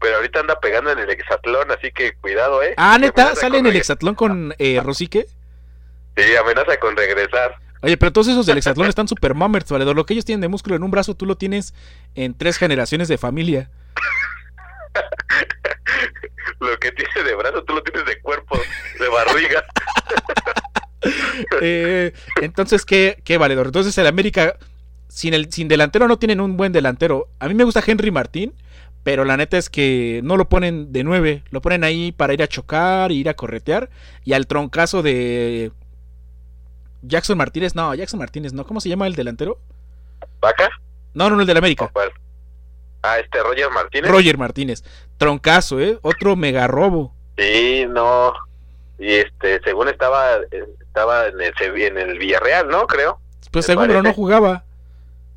Pero 0.00 0.16
ahorita 0.16 0.40
anda 0.40 0.58
pegando 0.60 0.90
en 0.90 0.98
el 0.98 1.10
hexatlón, 1.10 1.70
así 1.70 1.90
que 1.92 2.14
cuidado, 2.16 2.62
¿eh? 2.62 2.74
Ah, 2.76 2.98
neta, 2.98 3.34
sale 3.36 3.58
en 3.58 3.66
el 3.66 3.76
hexatlón 3.76 4.14
con 4.14 4.54
eh, 4.58 4.80
Rosique. 4.82 5.26
Sí, 6.16 6.36
amenaza 6.36 6.78
con 6.78 6.96
regresar. 6.96 7.56
Oye, 7.84 7.98
pero 7.98 8.14
todos 8.14 8.28
esos 8.28 8.46
del 8.46 8.56
hexatlón 8.56 8.88
están 8.88 9.06
super 9.06 9.34
mammers, 9.34 9.70
valedor. 9.70 9.94
Lo 9.94 10.06
que 10.06 10.14
ellos 10.14 10.24
tienen 10.24 10.40
de 10.40 10.48
músculo 10.48 10.74
en 10.74 10.82
un 10.82 10.90
brazo, 10.90 11.14
tú 11.14 11.26
lo 11.26 11.36
tienes 11.36 11.74
en 12.14 12.32
tres 12.32 12.56
generaciones 12.56 13.08
de 13.08 13.18
familia. 13.18 13.70
Lo 16.60 16.78
que 16.78 16.92
tiene 16.92 17.28
de 17.28 17.34
brazo, 17.34 17.62
tú 17.64 17.74
lo 17.74 17.82
tienes 17.82 18.06
de 18.06 18.18
cuerpo, 18.20 18.58
de 18.98 19.08
barriga. 19.08 19.64
Eh, 21.60 22.14
entonces, 22.40 22.86
¿qué, 22.86 23.20
¿qué 23.24 23.36
valedor? 23.36 23.66
Entonces, 23.66 23.98
el 23.98 24.06
América, 24.06 24.56
sin, 25.08 25.34
el, 25.34 25.52
sin 25.52 25.68
delantero, 25.68 26.08
no 26.08 26.18
tienen 26.18 26.40
un 26.40 26.56
buen 26.56 26.72
delantero. 26.72 27.28
A 27.40 27.48
mí 27.48 27.52
me 27.52 27.64
gusta 27.64 27.84
Henry 27.86 28.10
Martín, 28.10 28.54
pero 29.02 29.26
la 29.26 29.36
neta 29.36 29.58
es 29.58 29.68
que 29.68 30.22
no 30.24 30.38
lo 30.38 30.48
ponen 30.48 30.94
de 30.94 31.04
nueve. 31.04 31.42
Lo 31.50 31.60
ponen 31.60 31.84
ahí 31.84 32.10
para 32.12 32.32
ir 32.32 32.42
a 32.42 32.48
chocar, 32.48 33.12
ir 33.12 33.28
a 33.28 33.34
corretear. 33.34 33.90
Y 34.24 34.32
al 34.32 34.46
troncazo 34.46 35.02
de 35.02 35.72
Jackson 37.06 37.36
Martínez, 37.38 37.74
no, 37.74 37.94
Jackson 37.94 38.18
Martínez, 38.18 38.52
no. 38.52 38.66
¿Cómo 38.66 38.80
se 38.80 38.88
llama 38.88 39.06
el 39.06 39.14
delantero? 39.14 39.58
¿Vaca? 40.40 40.68
No, 41.14 41.28
no, 41.30 41.36
no, 41.36 41.42
el 41.42 41.46
del 41.46 41.56
América. 41.56 41.84
¿O 41.86 41.92
cuál? 41.92 42.10
Ah, 43.02 43.18
este 43.18 43.42
Roger 43.42 43.70
Martínez. 43.70 44.10
Roger 44.10 44.38
Martínez. 44.38 44.82
Troncazo, 45.18 45.80
¿eh? 45.80 45.98
Otro 46.02 46.36
mega 46.36 46.66
robo. 46.66 47.12
Sí, 47.36 47.84
no. 47.88 48.32
Y 48.98 49.08
este, 49.14 49.60
según 49.64 49.88
estaba 49.88 50.36
estaba 50.80 51.26
en 51.26 51.40
el, 51.40 51.54
Sevi- 51.54 51.86
en 51.86 51.98
el 51.98 52.18
Villarreal, 52.18 52.68
¿no? 52.68 52.86
Creo. 52.86 53.18
Pues 53.50 53.68
Me 53.68 53.74
seguro 53.74 54.02
no 54.02 54.12
jugaba. 54.14 54.64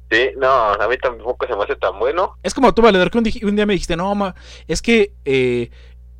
Sí, 0.09 0.29
no, 0.37 0.47
a 0.47 0.87
mí 0.87 0.97
tampoco 0.97 1.45
se 1.47 1.55
me 1.55 1.63
hace 1.63 1.75
tan 1.75 1.99
bueno. 1.99 2.37
Es 2.43 2.53
como 2.53 2.73
tú, 2.73 2.81
Valedor, 2.81 3.11
que 3.11 3.17
un 3.17 3.55
día 3.55 3.65
me 3.65 3.73
dijiste, 3.73 3.97
no, 3.97 4.15
ma, 4.15 4.33
es 4.67 4.81
que 4.81 5.11
eh, 5.25 5.69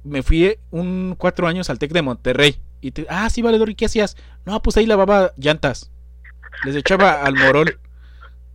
me 0.03 0.23
fui 0.23 0.59
un 0.71 1.15
cuatro 1.17 1.47
años 1.47 1.69
al 1.69 1.79
TEC 1.79 1.91
de 1.93 2.01
Monterrey. 2.01 2.57
Y 2.81 2.91
te, 2.91 3.05
ah, 3.09 3.29
sí, 3.29 3.41
Valedor, 3.41 3.69
¿y 3.69 3.75
qué 3.75 3.85
hacías? 3.85 4.17
No, 4.45 4.61
pues 4.61 4.77
ahí 4.77 4.85
lavaba 4.85 5.33
llantas. 5.37 5.91
Les 6.63 6.75
echaba 6.75 7.23
al 7.23 7.35
morol. 7.35 7.79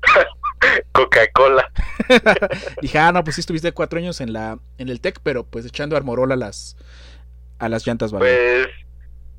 Coca-Cola. 0.92 1.70
Dije, 2.80 2.98
ah, 2.98 3.12
no, 3.12 3.24
pues 3.24 3.36
sí 3.36 3.40
estuviste 3.40 3.72
cuatro 3.72 3.98
años 3.98 4.20
en 4.20 4.32
la 4.32 4.58
en 4.78 4.88
el 4.88 5.00
TEC, 5.00 5.20
pero 5.22 5.44
pues 5.44 5.66
echando 5.66 5.96
al 5.96 6.04
morol 6.04 6.32
a 6.32 6.36
las 6.36 6.76
a 7.58 7.68
las 7.68 7.86
llantas, 7.86 8.12
Valedor. 8.12 8.66
Pues 8.66 8.68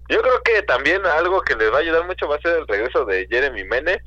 yo 0.10 0.22
creo 0.22 0.42
que 0.44 0.62
también 0.64 1.06
algo 1.06 1.42
que 1.42 1.56
les 1.56 1.72
va 1.72 1.78
a 1.78 1.82
ayudar 1.82 2.06
mucho 2.06 2.28
va 2.28 2.36
a 2.36 2.42
ser 2.42 2.58
el 2.58 2.68
regreso 2.68 3.06
de 3.06 3.28
Jeremy 3.30 3.64
Menes. 3.64 4.02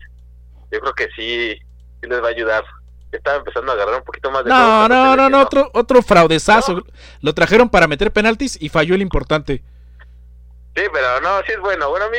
Yo 0.70 0.80
creo 0.80 0.92
que 0.94 1.08
sí, 1.16 1.54
sí 2.00 2.08
les 2.08 2.22
va 2.22 2.28
a 2.28 2.30
ayudar. 2.30 2.64
Estaba 3.12 3.38
empezando 3.38 3.72
a 3.72 3.74
agarrar 3.76 3.96
un 3.96 4.04
poquito 4.04 4.30
más 4.30 4.44
de 4.44 4.50
no, 4.50 4.88
no, 4.88 5.16
no, 5.16 5.30
no, 5.30 5.40
otro, 5.40 5.70
otro 5.72 6.02
fraudezazo. 6.02 6.84
Lo 7.22 7.34
trajeron 7.34 7.70
para 7.70 7.86
meter 7.86 8.12
penaltis 8.12 8.60
y 8.60 8.68
falló 8.68 8.94
el 8.94 9.00
importante. 9.00 9.62
Sí, 10.76 10.82
pero 10.92 11.20
no, 11.22 11.38
sí 11.46 11.52
es 11.52 11.60
bueno. 11.60 11.88
Bueno, 11.90 12.04
a 12.06 12.10
mí 12.10 12.18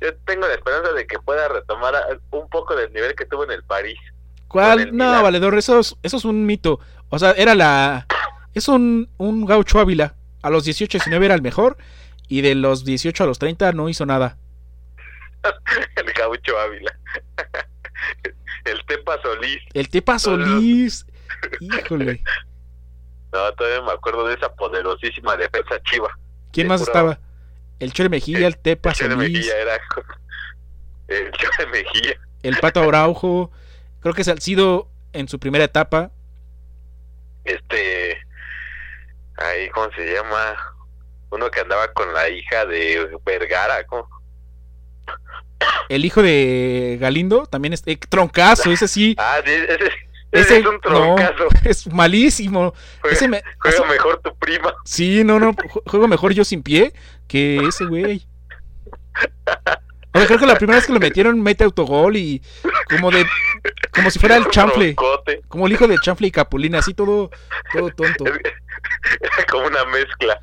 yo 0.00 0.14
tengo 0.26 0.46
la 0.46 0.54
esperanza 0.54 0.92
de 0.92 1.06
que 1.06 1.18
pueda 1.20 1.48
retomar 1.48 1.94
un 2.32 2.48
poco 2.50 2.74
del 2.76 2.92
nivel 2.92 3.14
que 3.14 3.24
tuvo 3.24 3.44
en 3.44 3.52
el 3.52 3.62
París. 3.62 3.98
¿Cuál? 4.48 4.80
el 4.80 4.96
No, 4.96 5.06
Milan. 5.06 5.22
valedor, 5.22 5.54
eso 5.56 5.78
es, 5.78 5.96
eso 6.02 6.16
es 6.18 6.24
un 6.24 6.44
mito. 6.44 6.80
O 7.08 7.18
sea, 7.18 7.30
era 7.32 7.54
la. 7.54 8.06
Es 8.52 8.68
un, 8.68 9.08
un 9.16 9.46
gaucho 9.46 9.78
Ávila. 9.78 10.14
A 10.42 10.50
los 10.50 10.64
18, 10.64 10.98
19 10.98 11.24
era 11.24 11.34
el 11.36 11.42
mejor. 11.42 11.78
Y 12.28 12.40
de 12.40 12.54
los 12.54 12.84
18 12.84 13.22
a 13.24 13.26
los 13.26 13.38
30 13.38 13.72
no 13.72 13.88
hizo 13.88 14.04
nada. 14.04 14.36
el 15.96 16.12
gaucho 16.12 16.58
Ávila. 16.58 16.92
el 18.64 18.84
Tepa 18.86 19.20
Solís. 19.22 19.58
El 19.72 19.88
Tepa 19.88 20.18
Solís. 20.18 21.06
Híjole. 21.60 22.22
No, 23.32 23.52
todavía 23.52 23.82
me 23.82 23.92
acuerdo 23.92 24.26
de 24.26 24.34
esa 24.34 24.52
poderosísima 24.54 25.36
defensa 25.36 25.80
chiva. 25.84 26.10
¿Quién 26.52 26.68
más 26.68 26.80
puro- 26.80 26.90
estaba? 26.92 27.18
El 27.82 27.92
Chore 27.92 28.08
Mejía, 28.08 28.46
el 28.46 28.56
Tepa 28.56 28.90
El 28.90 28.94
Chore 28.94 29.14
Solís. 29.14 29.38
Mejía 29.38 29.56
era 29.58 29.74
el 31.08 31.32
Chore 31.32 31.66
Mejía. 31.72 32.14
El 32.44 32.56
Pato 32.58 32.80
Araujo. 32.80 33.50
Creo 33.98 34.14
que 34.14 34.22
Salcido 34.22 34.88
en 35.12 35.26
su 35.26 35.40
primera 35.40 35.64
etapa. 35.64 36.12
Este, 37.42 38.18
ahí, 39.36 39.68
¿cómo 39.70 39.90
se 39.96 40.12
llama? 40.12 40.54
Uno 41.30 41.50
que 41.50 41.58
andaba 41.58 41.92
con 41.92 42.14
la 42.14 42.28
hija 42.28 42.66
de 42.66 43.18
Vergara, 43.26 43.84
¿cómo? 43.88 44.08
El 45.88 46.04
hijo 46.04 46.22
de 46.22 46.98
Galindo 47.00 47.46
también 47.46 47.72
es 47.72 47.82
eh, 47.86 47.96
troncazo, 47.96 48.70
ese 48.70 48.86
sí. 48.86 49.16
Ah, 49.18 49.40
sí, 49.44 49.50
ese, 49.50 49.74
ese 49.74 49.90
Ese 50.32 50.58
es 50.58 50.66
un 50.66 50.74
no, 50.74 50.80
troncazo. 50.80 51.48
es 51.64 51.86
malísimo. 51.92 52.74
Juega, 53.00 53.14
Ese 53.16 53.28
me- 53.28 53.42
juega 53.60 53.76
ese- 53.78 53.86
mejor 53.86 54.20
tu 54.22 54.34
prima. 54.36 54.74
Sí, 54.84 55.22
no, 55.24 55.38
no, 55.38 55.52
ju- 55.52 55.82
juego 55.86 56.08
mejor 56.08 56.32
yo 56.32 56.44
sin 56.44 56.62
pie 56.62 56.92
que 57.28 57.58
ese 57.68 57.84
güey. 57.84 58.26
O 60.14 60.18
sea, 60.18 60.26
creo 60.26 60.38
que 60.38 60.46
la 60.46 60.56
primera 60.56 60.76
vez 60.78 60.86
que 60.86 60.92
lo 60.92 61.00
metieron 61.00 61.40
mete 61.40 61.64
autogol 61.64 62.16
y 62.16 62.42
como 62.88 63.10
de 63.10 63.24
como 63.94 64.10
si 64.10 64.18
fuera 64.18 64.36
el 64.36 64.46
chanfle, 64.50 64.94
como 65.48 65.66
el 65.66 65.72
hijo 65.72 65.86
de 65.88 65.98
chanfle 65.98 66.26
y 66.28 66.30
Capulina, 66.30 66.78
así 66.80 66.92
todo 66.94 67.30
todo 67.72 67.90
tonto. 67.90 68.24
Como 69.50 69.66
una 69.66 69.84
mezcla. 69.86 70.40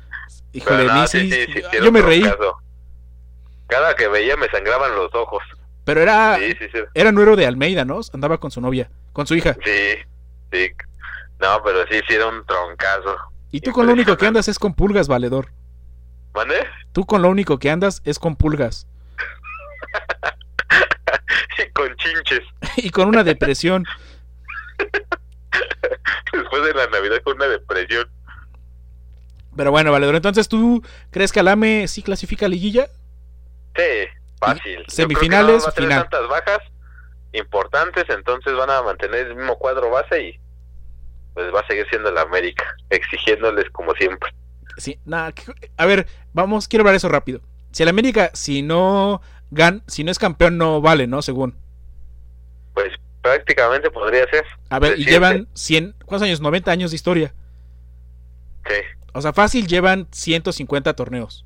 Híjole, 0.52 0.84
no, 0.84 1.06
sí, 1.06 1.30
yo 1.82 1.90
me 1.92 2.00
reí. 2.02 2.24
Cada 3.66 3.94
que 3.94 4.08
veía 4.08 4.36
me 4.36 4.48
sangraban 4.48 4.94
los 4.94 5.12
ojos. 5.14 5.42
pero 5.84 6.00
era 6.00 6.36
Sí, 6.38 6.52
sí, 6.58 6.66
sí. 6.72 6.78
era 6.94 7.12
nuero 7.12 7.36
de 7.36 7.46
Almeida, 7.46 7.84
¿no? 7.84 8.00
Andaba 8.12 8.38
con 8.38 8.50
su 8.50 8.60
novia, 8.60 8.90
con 9.12 9.26
su 9.26 9.34
hija. 9.34 9.56
Sí, 9.64 9.94
sí. 10.52 10.70
No, 11.40 11.62
pero 11.64 11.84
sí, 11.90 12.00
sí 12.06 12.14
era 12.14 12.26
un 12.26 12.44
troncazo. 12.46 13.16
Y 13.50 13.60
tú 13.60 13.72
con 13.72 13.86
lo 13.86 13.92
único 13.92 14.16
que 14.16 14.26
andas 14.26 14.48
es 14.48 14.58
con 14.58 14.74
pulgas, 14.74 15.08
valedor. 15.08 15.48
¿Mande? 16.34 16.66
Tú 16.92 17.06
con 17.06 17.22
lo 17.22 17.28
único 17.28 17.58
que 17.58 17.70
andas 17.70 18.02
es 18.04 18.18
con 18.18 18.36
pulgas 18.36 18.86
con 21.74 21.94
chinches. 21.96 22.42
y 22.76 22.90
con 22.90 23.08
una 23.08 23.24
depresión. 23.24 23.84
Después 26.32 26.64
de 26.64 26.74
la 26.74 26.86
Navidad 26.88 27.20
con 27.24 27.36
una 27.36 27.46
depresión. 27.46 28.08
Pero 29.56 29.70
bueno, 29.70 29.92
valedor, 29.92 30.14
entonces 30.14 30.48
tú 30.48 30.82
crees 31.10 31.32
que 31.32 31.40
Alame 31.40 31.88
sí 31.88 32.02
clasifica 32.02 32.46
a 32.46 32.48
liguilla? 32.48 32.86
Sí, 33.76 34.08
fácil. 34.38 34.78
Yo 34.78 34.84
semifinales, 34.88 35.44
creo 35.46 35.56
que 35.56 35.58
no 35.58 35.64
va 35.64 35.68
a 35.68 35.72
tener 35.72 35.88
final. 35.88 36.08
tantas 36.08 36.28
bajas 36.28 36.58
importantes, 37.32 38.04
entonces 38.08 38.54
van 38.54 38.70
a 38.70 38.82
mantener 38.82 39.26
el 39.28 39.36
mismo 39.36 39.56
cuadro 39.58 39.90
base 39.90 40.22
y 40.22 40.40
pues 41.34 41.54
va 41.54 41.60
a 41.60 41.66
seguir 41.66 41.86
siendo 41.88 42.10
la 42.10 42.22
América, 42.22 42.64
exigiéndoles 42.90 43.70
como 43.70 43.94
siempre. 43.94 44.30
Sí, 44.76 44.98
nada, 45.04 45.32
a 45.76 45.86
ver, 45.86 46.06
vamos, 46.32 46.66
quiero 46.68 46.82
hablar 46.82 46.94
eso 46.94 47.08
rápido. 47.08 47.40
Si 47.70 47.82
el 47.82 47.88
América, 47.88 48.30
si 48.34 48.62
no 48.62 49.20
gan, 49.50 49.82
si 49.86 50.04
no 50.04 50.10
es 50.10 50.18
campeón, 50.18 50.58
no 50.58 50.80
vale, 50.80 51.06
¿no? 51.06 51.22
Según. 51.22 51.56
Pues 52.74 52.92
prácticamente 53.22 53.90
podría 53.90 54.26
ser. 54.30 54.44
A 54.70 54.78
ver, 54.78 54.98
y 54.98 55.04
llevan 55.04 55.48
100, 55.54 55.94
¿cuántos 56.04 56.22
años? 56.26 56.40
90 56.40 56.70
años 56.70 56.90
de 56.90 56.96
historia. 56.96 57.34
Sí, 58.66 58.74
O 59.12 59.20
sea, 59.20 59.32
fácil 59.32 59.66
llevan 59.66 60.08
150 60.12 60.94
torneos. 60.94 61.44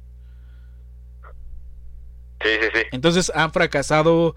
sí, 2.42 2.50
sí, 2.60 2.68
sí. 2.74 2.82
Entonces 2.92 3.32
han 3.34 3.52
fracasado 3.52 4.34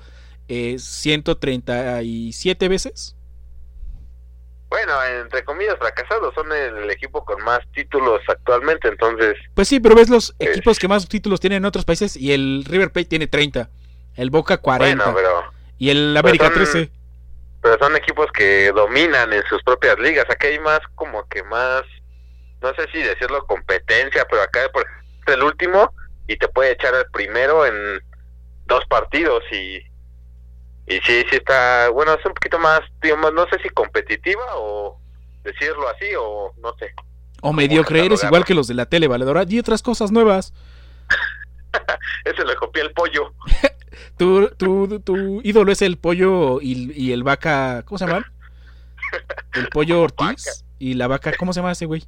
eh, 0.47 0.77
137 0.79 2.67
veces. 2.67 3.15
Bueno, 4.69 4.93
entre 5.21 5.43
comillas, 5.45 5.77
fracasados. 5.77 6.33
Son 6.35 6.51
el 6.51 6.89
equipo 6.91 7.23
con 7.23 7.41
más 7.43 7.59
títulos 7.73 8.21
actualmente, 8.27 8.89
entonces 8.89 9.35
Pues 9.53 9.67
sí, 9.67 9.79
pero 9.79 9.95
ves 9.95 10.09
los 10.09 10.31
Eh. 10.39 10.49
equipos 10.49 10.77
que 10.77 10.87
más 10.89 11.07
títulos 11.07 11.39
tienen 11.39 11.57
en 11.57 11.65
otros 11.65 11.85
países 11.85 12.17
y 12.17 12.33
el 12.33 12.65
River 12.67 12.91
Plate 12.91 13.07
tiene 13.07 13.27
30, 13.27 13.69
el 14.15 14.29
Boca 14.29 14.57
40 14.57 15.05
bueno, 15.05 15.17
pero 15.17 15.51
y 15.77 15.89
el 15.89 16.15
América 16.17 16.45
son- 16.45 16.53
13. 16.55 16.91
pero 17.61 17.77
son 17.79 17.95
equipos 17.95 18.27
que 18.33 18.71
dominan 18.73 19.31
en 19.31 19.43
sus 19.47 19.63
propias 19.63 19.97
ligas. 19.99 20.25
Aquí 20.29 20.47
hay 20.47 20.59
más, 20.59 20.79
como 20.95 21.27
que 21.29 21.43
más, 21.43 21.83
no 22.61 22.73
sé 22.75 22.87
si 22.91 23.01
decirlo 23.01 23.45
competencia, 23.45 24.25
pero 24.29 24.41
acá 24.41 24.59
por 24.73 24.85
el 25.33 25.43
último 25.43 25.93
y 26.27 26.35
te 26.37 26.47
puede 26.49 26.71
echar 26.73 26.93
al 26.93 27.09
primero 27.11 27.65
en 27.65 28.01
dos 28.65 28.83
partidos 28.89 29.43
y 29.53 29.79
y 30.87 30.95
sí, 31.01 31.23
sí 31.29 31.35
está, 31.35 31.89
bueno, 31.89 32.13
es 32.13 32.25
un 32.25 32.33
poquito 32.33 32.57
más, 32.59 32.81
digamos, 33.01 33.33
no 33.33 33.45
sé 33.49 33.59
si 33.61 33.69
competitiva 33.69 34.43
o 34.55 34.99
decirlo 35.43 35.87
así 35.89 36.05
o 36.17 36.53
no 36.61 36.73
sé. 36.77 36.93
O 37.41 37.53
mediocre, 37.53 38.05
eres 38.05 38.23
igual 38.23 38.45
que 38.45 38.53
los 38.53 38.67
de 38.67 38.73
la 38.73 38.85
tele, 38.85 39.07
valedora. 39.07 39.43
Y 39.47 39.59
otras 39.59 39.81
cosas 39.81 40.11
nuevas. 40.11 40.53
Ese 42.25 42.43
le 42.43 42.55
copié 42.55 42.83
el 42.83 42.91
pollo. 42.93 43.33
Tu, 44.15 44.49
tu, 44.57 44.99
tu 44.99 45.41
ídolo 45.43 45.71
es 45.71 45.81
el 45.81 45.97
pollo 45.97 46.59
y, 46.61 46.91
y 46.93 47.11
el 47.13 47.23
vaca. 47.23 47.83
¿Cómo 47.85 47.97
se 47.97 48.05
llaman? 48.05 48.25
El 49.53 49.69
pollo 49.69 50.01
Ortiz 50.01 50.65
y 50.79 50.93
la 50.95 51.07
vaca. 51.07 51.33
¿Cómo 51.37 51.53
se 51.53 51.59
llama 51.59 51.71
ese 51.71 51.85
güey? 51.85 52.03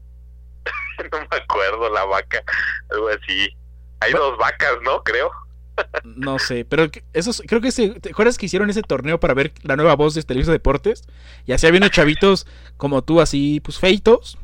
no 1.12 1.20
me 1.20 1.28
recuerdo 1.32 1.90
la 1.92 2.06
vaca, 2.06 2.44
algo 2.92 3.10
así. 3.10 3.56
Hay 4.02 4.12
dos 4.14 4.38
vacas, 4.38 4.78
¿no? 4.84 5.04
Creo. 5.04 5.32
No 6.04 6.40
sé, 6.40 6.66
pero 6.66 6.90
esos, 7.14 7.42
creo 7.48 7.62
que 7.62 7.72
se, 7.72 8.00
¿te 8.00 8.10
acuerdas 8.10 8.38
que 8.38 8.46
hicieron 8.46 8.70
ese 8.70 8.82
torneo 8.82 9.20
para 9.20 9.34
ver 9.34 9.54
la 9.64 9.76
nueva 9.76 9.96
voz 9.96 10.14
de 10.14 10.24
Televisa 10.24 10.52
Deportes? 10.52 11.04
Y 11.46 11.54
así 11.54 11.68
había 11.68 11.80
unos 11.80 11.92
chavitos 11.92 12.48
como 12.78 13.04
tú, 13.04 13.22
así, 13.22 13.60
pues 13.62 13.80
feitos, 13.80 14.38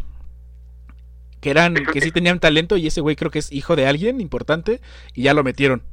que 1.41 1.51
eran, 1.51 1.75
que 1.75 2.01
sí 2.01 2.11
tenían 2.11 2.39
talento, 2.39 2.77
y 2.77 2.87
ese 2.87 3.01
güey 3.01 3.15
creo 3.15 3.31
que 3.31 3.39
es 3.39 3.51
hijo 3.51 3.75
de 3.75 3.87
alguien 3.87 4.21
importante, 4.21 4.81
y 5.13 5.23
ya 5.23 5.33
lo 5.33 5.43
metieron. 5.43 5.83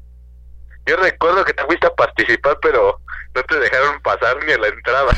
Yo 0.87 0.97
recuerdo 0.97 1.45
que 1.45 1.55
te 1.55 1.65
fuiste 1.65 1.87
a 1.87 1.95
participar, 1.95 2.59
pero 2.61 3.01
no 3.35 3.43
te 3.43 3.59
dejaron 3.59 4.01
pasar 4.03 4.45
ni 4.45 4.53
a 4.53 4.59
la 4.59 4.69
entrada. 4.69 5.17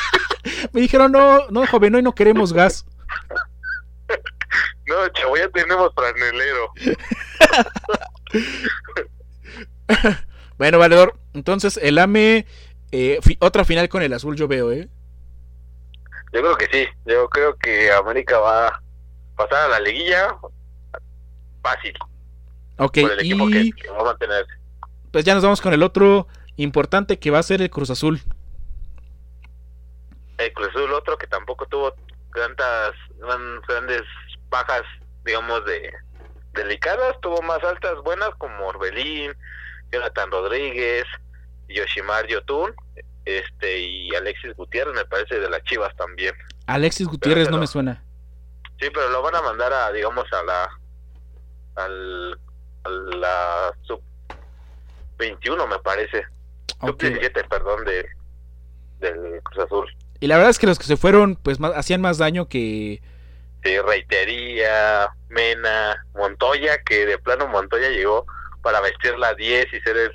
Me 0.72 0.80
dijeron, 0.80 1.12
no, 1.12 1.48
no, 1.50 1.66
joven, 1.66 1.96
hoy 1.96 2.02
no 2.02 2.14
queremos 2.14 2.52
gas. 2.52 2.86
no, 4.86 5.08
chavo, 5.08 5.36
ya 5.36 5.48
tenemos 5.48 5.92
franelero. 5.94 6.72
bueno, 10.58 10.78
valedor, 10.78 11.18
entonces 11.34 11.78
el 11.82 11.98
AME, 11.98 12.46
eh, 12.92 13.20
otra 13.40 13.64
final 13.64 13.88
con 13.88 14.02
el 14.02 14.12
azul 14.12 14.36
yo 14.36 14.48
veo, 14.48 14.72
¿eh? 14.72 14.88
Yo 16.32 16.40
creo 16.42 16.56
que 16.56 16.68
sí, 16.70 16.86
yo 17.06 17.28
creo 17.28 17.56
que 17.56 17.90
América 17.92 18.38
va 18.38 18.68
a 18.68 18.82
pasar 19.36 19.66
a 19.66 19.68
la 19.68 19.80
liguilla 19.80 20.36
fácil. 21.62 21.94
Ok, 22.78 22.98
y... 23.22 23.32
va 23.32 24.00
a 24.00 24.04
mantener. 24.04 24.46
Pues 25.12 25.24
ya 25.24 25.34
nos 25.34 25.42
vamos 25.42 25.60
con 25.60 25.72
el 25.72 25.82
otro 25.82 26.26
importante 26.56 27.18
que 27.18 27.30
va 27.30 27.38
a 27.38 27.42
ser 27.42 27.62
el 27.62 27.70
Cruz 27.70 27.90
Azul. 27.90 28.20
El 30.38 30.52
Cruz 30.52 30.68
Azul, 30.68 30.92
otro 30.92 31.16
que 31.16 31.26
tampoco 31.26 31.66
tuvo 31.66 31.94
tantas 32.34 32.92
grandes 33.66 34.02
bajas, 34.50 34.82
digamos, 35.24 35.64
de 35.64 35.90
delicadas, 36.52 37.18
tuvo 37.20 37.40
más 37.42 37.62
altas 37.64 38.02
buenas 38.02 38.30
como 38.38 38.66
Orbelín, 38.66 39.32
Jonathan 39.96 40.30
Rodríguez, 40.30 41.04
Yoshimar 41.68 42.26
Yotun, 42.26 42.74
este 43.24 43.80
y 43.80 44.14
Alexis 44.14 44.54
Gutiérrez, 44.54 44.94
me 44.94 45.04
parece 45.04 45.40
de 45.40 45.50
las 45.50 45.62
Chivas 45.64 45.94
también. 45.96 46.34
Alexis 46.66 47.06
Gutiérrez 47.06 47.50
no 47.50 47.58
me 47.58 47.66
suena. 47.66 48.02
Sí, 48.80 48.88
pero 48.92 49.08
lo 49.08 49.22
van 49.22 49.36
a 49.36 49.42
mandar 49.42 49.72
a 49.72 49.90
digamos 49.92 50.26
a 50.32 50.42
la 50.44 50.70
al 51.76 52.38
a 52.84 52.88
la 52.88 53.72
sub 53.82 54.00
21 55.18 55.66
me 55.66 55.78
parece. 55.78 56.24
Sub 56.80 56.98
17, 56.98 57.44
perdón, 57.44 57.84
de 57.84 58.06
del 59.00 59.40
Cruz 59.42 59.64
Azul. 59.64 59.96
Y 60.20 60.26
la 60.26 60.36
verdad 60.36 60.50
es 60.50 60.58
que 60.58 60.66
los 60.66 60.78
que 60.78 60.84
se 60.84 60.96
fueron 60.96 61.36
pues 61.36 61.58
más, 61.58 61.72
hacían 61.74 62.00
más 62.00 62.18
daño 62.18 62.48
que 62.48 63.00
Sí, 63.66 63.76
Reitería, 63.80 65.08
Mena, 65.28 66.06
Montoya, 66.14 66.82
que 66.84 67.04
de 67.04 67.18
plano 67.18 67.48
Montoya 67.48 67.88
llegó 67.88 68.24
para 68.66 68.80
vestir 68.80 69.16
la 69.16 69.32
10 69.32 69.72
y 69.74 69.80
ser 69.80 69.96
el 69.96 70.10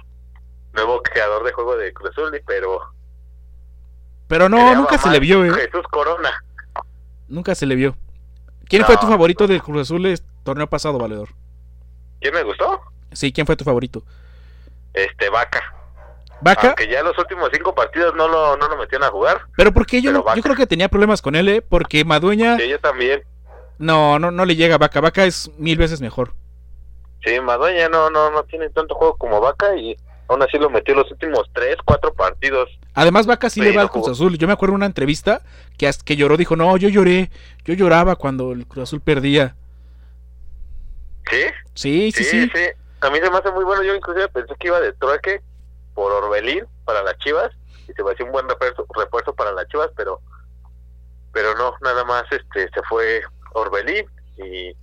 nuevo 0.74 1.02
creador 1.02 1.46
de 1.46 1.54
juego 1.54 1.78
de 1.78 1.94
Cruz 1.94 2.10
Azul, 2.10 2.38
pero... 2.46 2.82
Pero 4.28 4.50
no, 4.50 4.76
nunca 4.76 4.98
se 4.98 5.10
le 5.10 5.22
vio, 5.22 5.46
¿eh? 5.46 5.54
Jesús 5.54 5.84
Corona. 5.90 6.44
Nunca 7.30 7.56
se 7.56 7.66
le 7.66 7.76
vio. 7.76 7.96
¿Quién 8.68 8.84
fue 8.84 8.98
tu 8.98 9.08
favorito 9.08 9.48
del 9.48 9.64
Cruz 9.64 9.84
Azul 9.84 10.06
el 10.06 10.20
torneo 10.44 10.68
pasado, 10.68 10.98
Valedor? 10.98 11.30
¿Quién 12.20 12.34
me 12.34 12.44
gustó? 12.44 12.82
Sí, 13.14 13.32
¿quién 13.32 13.48
fue 13.48 13.56
tu 13.56 13.64
favorito? 13.64 14.04
Este, 14.94 15.30
Vaca. 15.30 15.74
¿Vaca? 16.42 16.76
Que 16.76 16.90
ya 16.90 17.04
los 17.04 17.18
últimos 17.18 17.52
cinco 17.54 17.74
partidos 17.74 18.14
no 18.16 18.28
lo, 18.28 18.58
no 18.58 18.68
lo 18.68 18.76
metieron 18.76 19.08
a 19.08 19.12
jugar. 19.12 19.46
Pero 19.56 19.72
porque 19.72 20.02
yo, 20.02 20.12
yo 20.12 20.42
creo 20.42 20.58
que 20.58 20.68
tenía 20.68 20.90
problemas 20.90 21.22
con 21.22 21.36
él, 21.36 21.48
¿eh? 21.48 21.62
Porque 21.62 22.04
Madueña... 22.04 22.58
Sí, 22.58 22.68
yo 22.68 22.82
también. 22.82 23.24
No, 23.78 24.20
no, 24.20 24.30
no 24.30 24.44
le 24.44 24.58
llega 24.58 24.76
a 24.76 24.78
Vaca. 24.78 25.00
Vaca 25.00 25.24
es 25.24 25.50
mil 25.58 25.78
veces 25.78 26.02
mejor. 26.02 26.34
Sí, 27.24 27.40
Madueña 27.40 27.90
no, 27.90 28.10
no, 28.10 28.32
no 28.32 28.44
tiene 28.44 28.70
tanto 28.70 28.96
juego 28.96 29.16
como 29.18 29.40
Vaca 29.40 29.76
y 29.76 29.96
aún 30.28 30.42
así 30.42 30.58
lo 30.58 30.70
metió 30.70 30.96
los 30.96 31.12
últimos 31.12 31.50
tres, 31.54 31.78
cuatro 31.86 32.14
partidos. 32.14 32.70
Además, 32.94 33.28
Vaca 33.28 33.50
sí, 33.50 33.62
le 33.62 33.76
va 33.76 33.82
al 33.82 33.92
Cruz 33.92 34.10
Azul. 34.10 34.38
Yo 34.38 34.48
me 34.48 34.54
acuerdo 34.54 34.74
de 34.74 34.78
una 34.78 34.86
entrevista 34.86 35.42
que, 35.78 35.90
que 36.04 36.16
lloró, 36.16 36.38
dijo, 36.38 36.56
no, 36.56 36.76
yo 36.78 36.90
lloré, 36.90 37.30
yo 37.64 37.74
lloraba 37.74 38.16
cuando 38.16 38.52
el 38.52 38.66
Cruz 38.66 38.84
Azul 38.84 39.02
perdía. 39.02 39.56
¿Sí? 41.30 41.44
Sí, 41.76 42.12
sí, 42.12 42.24
sí. 42.24 42.50
sí. 42.54 42.66
A 43.02 43.10
mí 43.10 43.20
se 43.20 43.30
me 43.30 43.38
hace 43.38 43.52
muy 43.52 43.64
bueno. 43.64 43.84
Yo 43.84 43.96
inclusive 43.96 44.28
pensé 44.30 44.54
que 44.60 44.68
iba 44.68 44.80
de 44.80 44.94
trueque 44.94 45.42
por 45.94 46.12
Orbelín 46.12 46.66
para 46.86 47.04
las 47.04 47.18
Chivas 47.20 47.52
y 47.88 47.94
se 47.94 48.04
me 48.04 48.12
hacía 48.12 48.26
un 48.26 48.32
buen 48.32 48.48
refuerzo, 48.48 48.86
refuerzo 48.96 49.34
para 49.34 49.52
las 49.52 49.68
Chivas, 49.68 49.90
pero 49.96 50.20
pero 51.34 51.56
no, 51.56 51.74
nada 51.82 52.04
más 52.04 52.24
este 52.32 52.70
se 52.70 52.82
fue 52.90 53.22
Orbelín 53.54 54.06
y, 54.38 54.76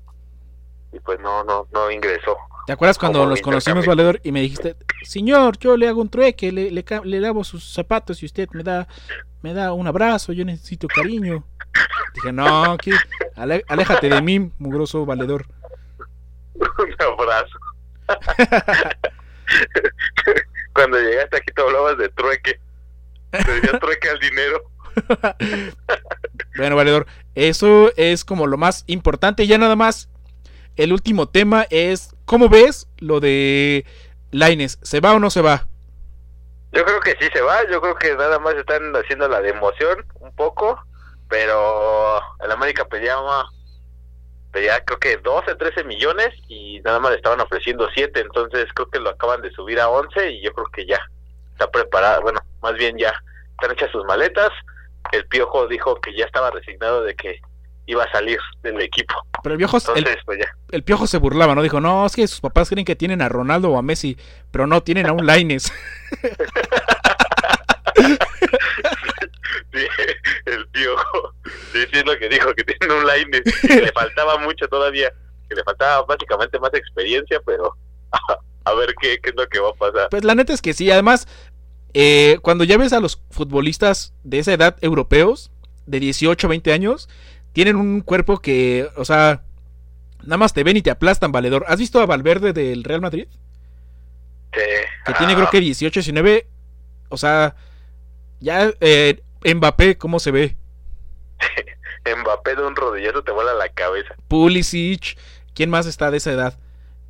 y 0.93 1.01
pues 1.01 1.21
no, 1.21 1.45
no, 1.45 1.67
no 1.73 1.91
ingresó. 1.91 2.37
¿Te 2.67 2.73
acuerdas 2.73 2.99
cuando 2.99 3.25
los 3.25 3.41
conocimos, 3.41 3.87
Valedor, 3.87 4.21
y 4.23 4.33
me 4.33 4.41
dijiste, 4.43 4.77
señor, 5.03 5.59
yo 5.59 5.77
le 5.77 5.89
hago 5.89 6.01
un 6.01 6.11
trueque, 6.11 6.53
le, 6.53 6.71
le, 6.71 7.21
lavo 7.21 7.43
sus 7.45 7.73
zapatos 7.73 8.23
y 8.23 8.27
usted 8.27 8.49
me 8.53 8.63
da, 8.63 8.87
me 9.43 9.55
da 9.55 9.73
un 9.73 9.87
abrazo, 9.87 10.33
yo 10.33 10.45
necesito 10.45 10.87
cariño? 10.87 11.45
Dije, 12.15 12.33
no, 12.33 12.77
que 12.77 12.93
aléjate 13.37 14.09
de 14.09 14.21
mí, 14.21 14.51
mugroso 14.59 15.07
valedor. 15.07 15.47
un 16.55 16.95
abrazo. 17.01 17.59
cuando 20.75 20.99
llegaste 21.01 21.37
aquí 21.37 21.53
te 21.55 21.63
hablabas 21.63 21.99
de 21.99 22.09
trueque. 22.11 22.61
Te 23.31 23.53
decía 23.53 23.79
trueque 23.79 24.09
al 24.09 24.19
dinero. 24.21 24.63
bueno, 26.57 26.77
valedor, 26.77 27.07
eso 27.35 27.93
es 27.97 28.25
como 28.25 28.47
lo 28.47 28.57
más 28.57 28.85
importante. 28.87 29.47
Ya 29.47 29.59
nada 29.59 29.77
más, 29.77 30.09
el 30.79 30.93
último 30.93 31.29
tema 31.29 31.67
es, 31.71 32.15
¿cómo 32.25 32.49
ves 32.49 32.89
lo 32.99 33.19
de 33.19 33.85
Laines? 34.31 34.79
¿Se 34.81 35.01
va 35.01 35.13
o 35.13 35.19
no 35.19 35.29
se 35.29 35.43
va? 35.43 35.67
Yo 36.71 36.85
creo 36.85 37.01
que 37.01 37.17
sí 37.21 37.29
se 37.33 37.41
va, 37.41 37.69
yo 37.69 37.81
creo 37.81 37.97
que 37.97 38.15
nada 38.15 38.39
más 38.39 38.55
están 38.55 38.95
haciendo 38.95 39.29
la 39.29 39.41
de 39.41 39.51
emoción 39.51 40.07
un 40.21 40.33
poco, 40.37 40.81
pero 41.29 42.21
el 42.45 42.51
América 42.53 42.85
pedía, 42.85 43.17
pedía 44.53 44.85
creo 44.85 45.01
que 45.01 45.17
12, 45.17 45.57
13 45.57 45.83
millones 45.83 46.29
y 46.47 46.81
nada 46.85 47.01
más 47.01 47.11
le 47.11 47.17
estaban 47.17 47.41
ofreciendo 47.41 47.89
7, 47.93 48.21
entonces 48.21 48.67
creo 48.73 48.89
que 48.89 49.01
lo 49.01 49.11
acaban 49.11 49.43
de 49.43 49.51
subir 49.51 49.81
a 49.81 49.89
11 49.89 50.31
y 50.31 50.43
yo 50.43 50.53
creo 50.53 50.67
que 50.67 50.87
ya 50.87 51.01
está 51.53 51.69
preparado, 51.69 52.23
bueno, 52.23 52.41
más 52.63 52.75
bien 52.75 52.97
ya 52.97 53.13
están 53.51 53.73
hechas 53.73 53.91
sus 53.91 54.05
maletas, 54.05 54.51
el 55.11 55.27
Piojo 55.27 55.67
dijo 55.67 56.01
que 56.01 56.17
ya 56.17 56.27
estaba 56.27 56.53
resignado 56.53 57.03
de 57.03 57.17
que 57.17 57.41
iba 57.89 58.05
a 58.05 58.13
salir 58.13 58.39
del 58.63 58.81
equipo. 58.81 59.15
Pero 59.43 59.55
el 59.55 59.59
Piojo, 59.59 59.79
el, 59.97 60.05
pues 60.25 60.39
el, 60.71 60.85
Piojo 60.85 61.07
se 61.07 61.17
burlaba, 61.19 61.55
¿no? 61.55 61.63
Dijo, 61.63 61.81
no, 61.81 62.05
es 62.07 62.15
que 62.15 62.29
sus 62.29 62.41
papás 62.41 62.69
creen 62.69 62.85
que 62.85 62.97
tienen 62.97 63.23
a 63.23 63.29
Ronaldo 63.29 63.71
o 63.71 63.79
a 63.79 63.83
Messi, 63.83 64.17
pero 64.51 64.67
no, 64.67 64.83
tienen 64.83 65.07
a 65.07 65.13
un 65.13 65.25
Laines. 65.27 65.73
sí, 69.73 69.87
el 70.45 70.69
Piojo, 70.69 71.35
lo 72.05 72.19
que 72.19 72.29
dijo, 72.29 72.55
que 72.55 72.65
tiene 72.65 72.95
un 72.95 73.07
Laines, 73.07 73.43
que 73.61 73.81
le 73.81 73.93
faltaba 73.93 74.39
mucho 74.39 74.69
todavía, 74.69 75.11
que 75.49 75.55
le 75.55 75.65
faltaba 75.65 76.05
básicamente 76.05 76.61
más 76.61 76.75
experiencia, 76.75 77.41
pero 77.47 77.75
a, 78.65 78.75
ver 78.75 78.95
qué, 79.01 79.19
qué 79.23 79.31
es 79.31 79.37
lo 79.37 79.47
que 79.49 79.61
va 79.61 79.71
a 79.71 79.75
pasar. 79.75 80.09
Pues 80.11 80.25
la 80.25 80.35
neta 80.35 80.53
es 80.53 80.61
que 80.61 80.75
sí, 80.75 80.91
además 80.91 81.27
eh, 81.95 82.39
cuando 82.43 82.65
ya 82.65 82.77
ves 82.77 82.93
a 82.93 83.01
los 83.01 83.23
futbolistas 83.31 84.13
de 84.25 84.41
esa 84.41 84.53
edad 84.53 84.77
europeos, 84.83 85.51
de 85.89 86.01
18, 86.01 86.49
20 86.49 86.73
años, 86.73 87.09
tienen 87.59 87.75
un 87.75 88.03
cuerpo 88.03 88.39
que, 88.39 88.89
o 88.95 89.05
sea, 89.05 89.43
nada 90.23 90.37
más 90.37 90.53
te 90.53 90.63
ven 90.63 90.77
y 90.77 90.83
te 90.83 90.93
aplastan, 90.93 91.33
valedor. 91.33 91.65
¿Has 91.67 91.81
visto 91.81 92.01
a 92.01 92.07
Valverde 92.07 92.53
del 92.53 92.85
Real 92.85 93.01
Madrid? 93.01 93.27
Sí. 94.53 94.61
Que 95.05 95.13
tiene 95.15 95.35
creo 95.35 95.51
que 95.51 95.59
18, 95.59 95.99
19. 95.99 96.47
O 97.09 97.17
sea, 97.17 97.57
ya 98.39 98.71
eh, 98.79 99.21
Mbappé, 99.43 99.99
¿cómo 99.99 100.21
se 100.21 100.31
ve? 100.31 100.57
Mbappé 102.23 102.55
de 102.55 102.65
un 102.65 102.77
rodillazo 102.77 103.25
te 103.25 103.33
vuela 103.33 103.55
la 103.55 103.69
cabeza. 103.71 104.15
Pulisic, 104.29 105.19
¿quién 105.53 105.69
más 105.69 105.87
está 105.87 106.13
de 106.13 106.19
esa 106.19 106.31
edad? 106.31 106.57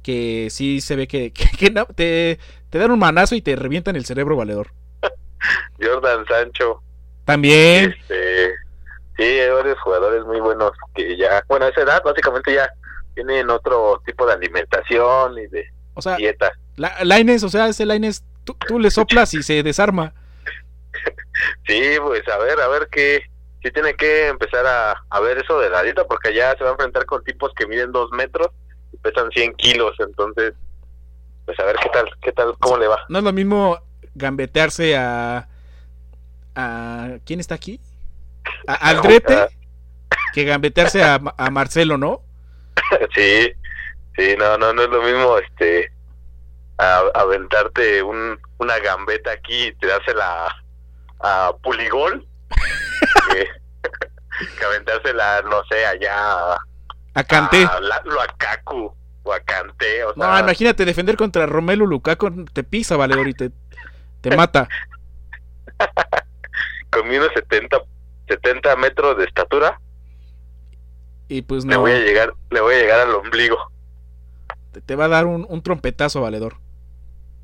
Que 0.03 0.49
sí 0.51 0.81
se 0.81 0.97
ve 0.97 1.09
que, 1.09 1.31
te, 1.95 2.39
te 2.71 2.79
dan 2.79 2.91
un 2.91 2.99
manazo 2.99 3.35
y 3.35 3.43
te 3.43 3.55
revientan 3.55 3.97
el 3.97 4.07
cerebro 4.07 4.35
valedor. 4.35 4.69
Jordan 5.79 6.25
Sancho. 6.25 6.83
También. 7.27 7.91
Este, 7.91 8.55
sí, 9.19 9.25
hay 9.25 9.51
varios 9.51 9.79
jugadores 9.81 10.25
muy 10.25 10.41
buenos 10.41 10.73
que 10.95 11.17
ya, 11.17 11.43
bueno, 11.49 11.67
a 11.67 11.69
esa 11.69 11.83
edad 11.83 12.03
básicamente 12.05 12.55
ya 12.55 12.71
tienen 13.15 13.51
otro 13.51 14.01
tipo 14.07 14.27
de 14.27 14.35
alimentación 14.35 15.39
y 15.39 15.47
de 15.49 15.67
o 15.95 16.01
sea, 16.01 16.17
dieta. 16.17 16.53
La, 16.77 16.97
Laines, 17.03 17.43
o 17.43 17.49
sea, 17.49 17.69
ese 17.69 17.85
Laines, 17.85 18.25
tú, 18.45 18.57
tú 18.67 18.79
le 18.79 18.91
soplas 18.91 19.35
y 19.35 19.43
se 19.43 19.63
desarma. 19.63 20.15
sí, 21.67 21.83
pues 22.01 22.27
a 22.29 22.39
ver, 22.39 22.61
a 22.61 22.69
ver 22.69 22.89
qué, 22.91 23.23
sí 23.63 23.71
tiene 23.73 23.95
que 23.95 24.29
empezar 24.29 24.65
a, 24.67 24.95
a 25.11 25.21
ver 25.21 25.39
eso 25.39 25.59
de 25.59 25.71
la 25.71 25.83
dieta 25.83 26.07
porque 26.07 26.33
ya 26.33 26.57
se 26.57 26.63
va 26.63 26.71
a 26.71 26.73
enfrentar 26.75 27.05
con 27.07 27.25
tipos 27.25 27.53
que 27.55 27.67
miden 27.67 27.91
dos 27.91 28.11
metros 28.13 28.49
y 28.93 28.97
pesan 28.99 29.31
100 29.31 29.55
kilos, 29.55 29.97
entonces 29.99 30.55
pues 31.45 31.59
a 31.61 31.65
ver 31.65 31.77
qué 31.83 31.89
tal, 31.89 32.05
qué 32.21 32.33
tal, 32.33 32.55
cómo 32.59 32.77
le 32.77 32.87
va. 32.87 32.99
No 33.09 33.19
es 33.19 33.25
lo 33.25 33.33
mismo 33.33 33.81
gambetearse 34.15 34.97
a, 34.97 35.49
a 36.55 37.09
¿quién 37.25 37.41
está 37.41 37.55
aquí? 37.55 37.81
A 38.67 38.75
Aldrete 38.75 39.49
que 40.33 40.45
gambetearse 40.45 41.03
a, 41.03 41.21
a 41.37 41.51
Marcelo, 41.51 41.97
¿no? 41.99 42.23
sí, 43.15 43.53
sí, 44.17 44.35
no, 44.39 44.57
no, 44.59 44.73
no 44.73 44.83
es 44.83 44.89
lo 44.89 45.03
mismo 45.03 45.39
este 45.39 45.91
a- 46.79 47.05
aventarte 47.15 48.03
un, 48.03 48.39
una 48.59 48.79
gambeta 48.79 49.33
aquí 49.33 49.67
y 49.69 49.73
tirársela 49.75 50.55
a 51.21 51.53
Puligol 51.63 52.27
que, 53.33 53.47
que 54.59 54.65
aventársela, 54.65 55.43
no 55.43 55.63
sé, 55.71 55.85
allá 55.87 56.53
a, 56.55 56.59
A 57.15 57.25
Kanté. 57.25 57.65
a 57.65 57.81
La- 57.81 58.03
Luakaku 58.05 58.95
o 59.25 59.33
a 59.33 59.41
Kanté, 59.41 60.05
o 60.05 60.13
No, 60.17 60.39
imagínate 60.39 60.85
defender 60.85 61.17
contra 61.17 61.47
Romelu 61.47 61.87
Lukaku, 61.87 62.45
te 62.47 62.63
pisa, 62.65 62.97
valedor, 62.97 63.29
y 63.29 63.35
te, 63.35 63.51
te 64.21 64.37
mata. 64.37 64.69
con 66.91 67.09
unos 67.09 67.29
70, 68.29 68.71
70 68.71 68.77
metros 68.77 69.17
de 69.19 69.25
estatura, 69.25 69.81
Y 71.29 71.43
pues 71.43 71.65
le 71.65 71.75
no, 71.75 71.81
voy 71.81 71.93
a 71.93 71.99
llegar, 72.01 72.33
le 72.51 72.61
voy 72.61 72.75
a 72.75 72.79
llegar 72.79 73.01
al 73.01 73.15
ombligo. 73.15 73.57
te, 74.73 74.81
te 74.81 74.95
va 74.97 75.07
a 75.07 75.09
dar 75.09 75.27
un, 75.27 75.47
un 75.49 75.63
trompetazo, 75.63 76.21
valedor. 76.21 76.57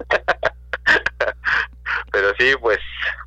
Pero 2.13 2.29
sí, 2.39 2.53
pues, 2.61 2.79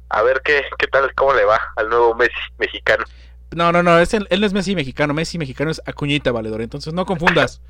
a 0.09 0.21
ver 0.23 0.41
qué, 0.43 0.63
qué 0.77 0.87
tal, 0.87 1.13
cómo 1.15 1.33
le 1.33 1.43
va 1.45 1.59
al 1.75 1.89
nuevo 1.89 2.15
Messi 2.15 2.33
mexicano. 2.57 3.03
No, 3.51 3.71
no, 3.71 3.83
no, 3.83 3.99
es 3.99 4.13
el- 4.13 4.27
él 4.29 4.39
no 4.41 4.47
es 4.47 4.53
Messi 4.53 4.75
mexicano, 4.75 5.13
Messi 5.13 5.37
mexicano 5.37 5.71
es 5.71 5.81
Acuñita, 5.85 6.31
valedor. 6.31 6.61
Entonces 6.61 6.93
no 6.93 7.05
confundas, 7.05 7.61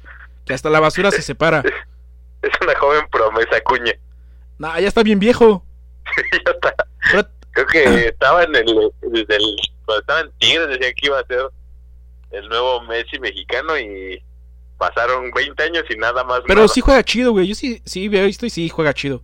que 0.45 0.53
hasta 0.53 0.69
la 0.69 0.79
basura 0.79 1.11
se 1.11 1.21
separa. 1.21 1.63
Es 2.39 2.51
una 2.61 2.77
joven 2.77 3.01
promesa, 3.11 3.59
Cuña. 3.65 3.93
No, 4.59 4.79
ya 4.79 4.87
está 4.87 5.01
bien 5.01 5.17
viejo. 5.17 5.65
ya 6.45 6.51
está. 6.51 6.75
Pero- 7.11 7.27
Creo 7.51 7.65
que 7.65 8.07
estaba 8.09 8.43
en 8.43 8.55
el, 8.55 8.91
desde 9.01 9.35
el, 9.37 9.55
cuando 9.87 10.01
estaba 10.01 10.19
en 10.21 10.31
Tigres 10.37 10.67
decía 10.69 10.93
que 10.93 11.07
iba 11.07 11.19
a 11.19 11.25
ser 11.25 11.47
el 12.31 12.47
nuevo 12.49 12.81
Messi 12.83 13.17
mexicano 13.19 13.75
y 13.79 14.21
pasaron 14.77 15.31
20 15.31 15.63
años 15.63 15.83
y 15.89 15.95
nada 15.97 16.23
más. 16.23 16.41
Pero 16.45 16.59
nada. 16.61 16.67
sí 16.67 16.81
juega 16.81 17.01
chido, 17.03 17.31
güey. 17.31 17.47
Yo 17.47 17.55
sí, 17.55 17.81
sí 17.85 18.07
veo 18.09 18.25
esto 18.25 18.45
y 18.45 18.49
sí 18.51 18.69
juega 18.69 18.93
chido. 18.93 19.21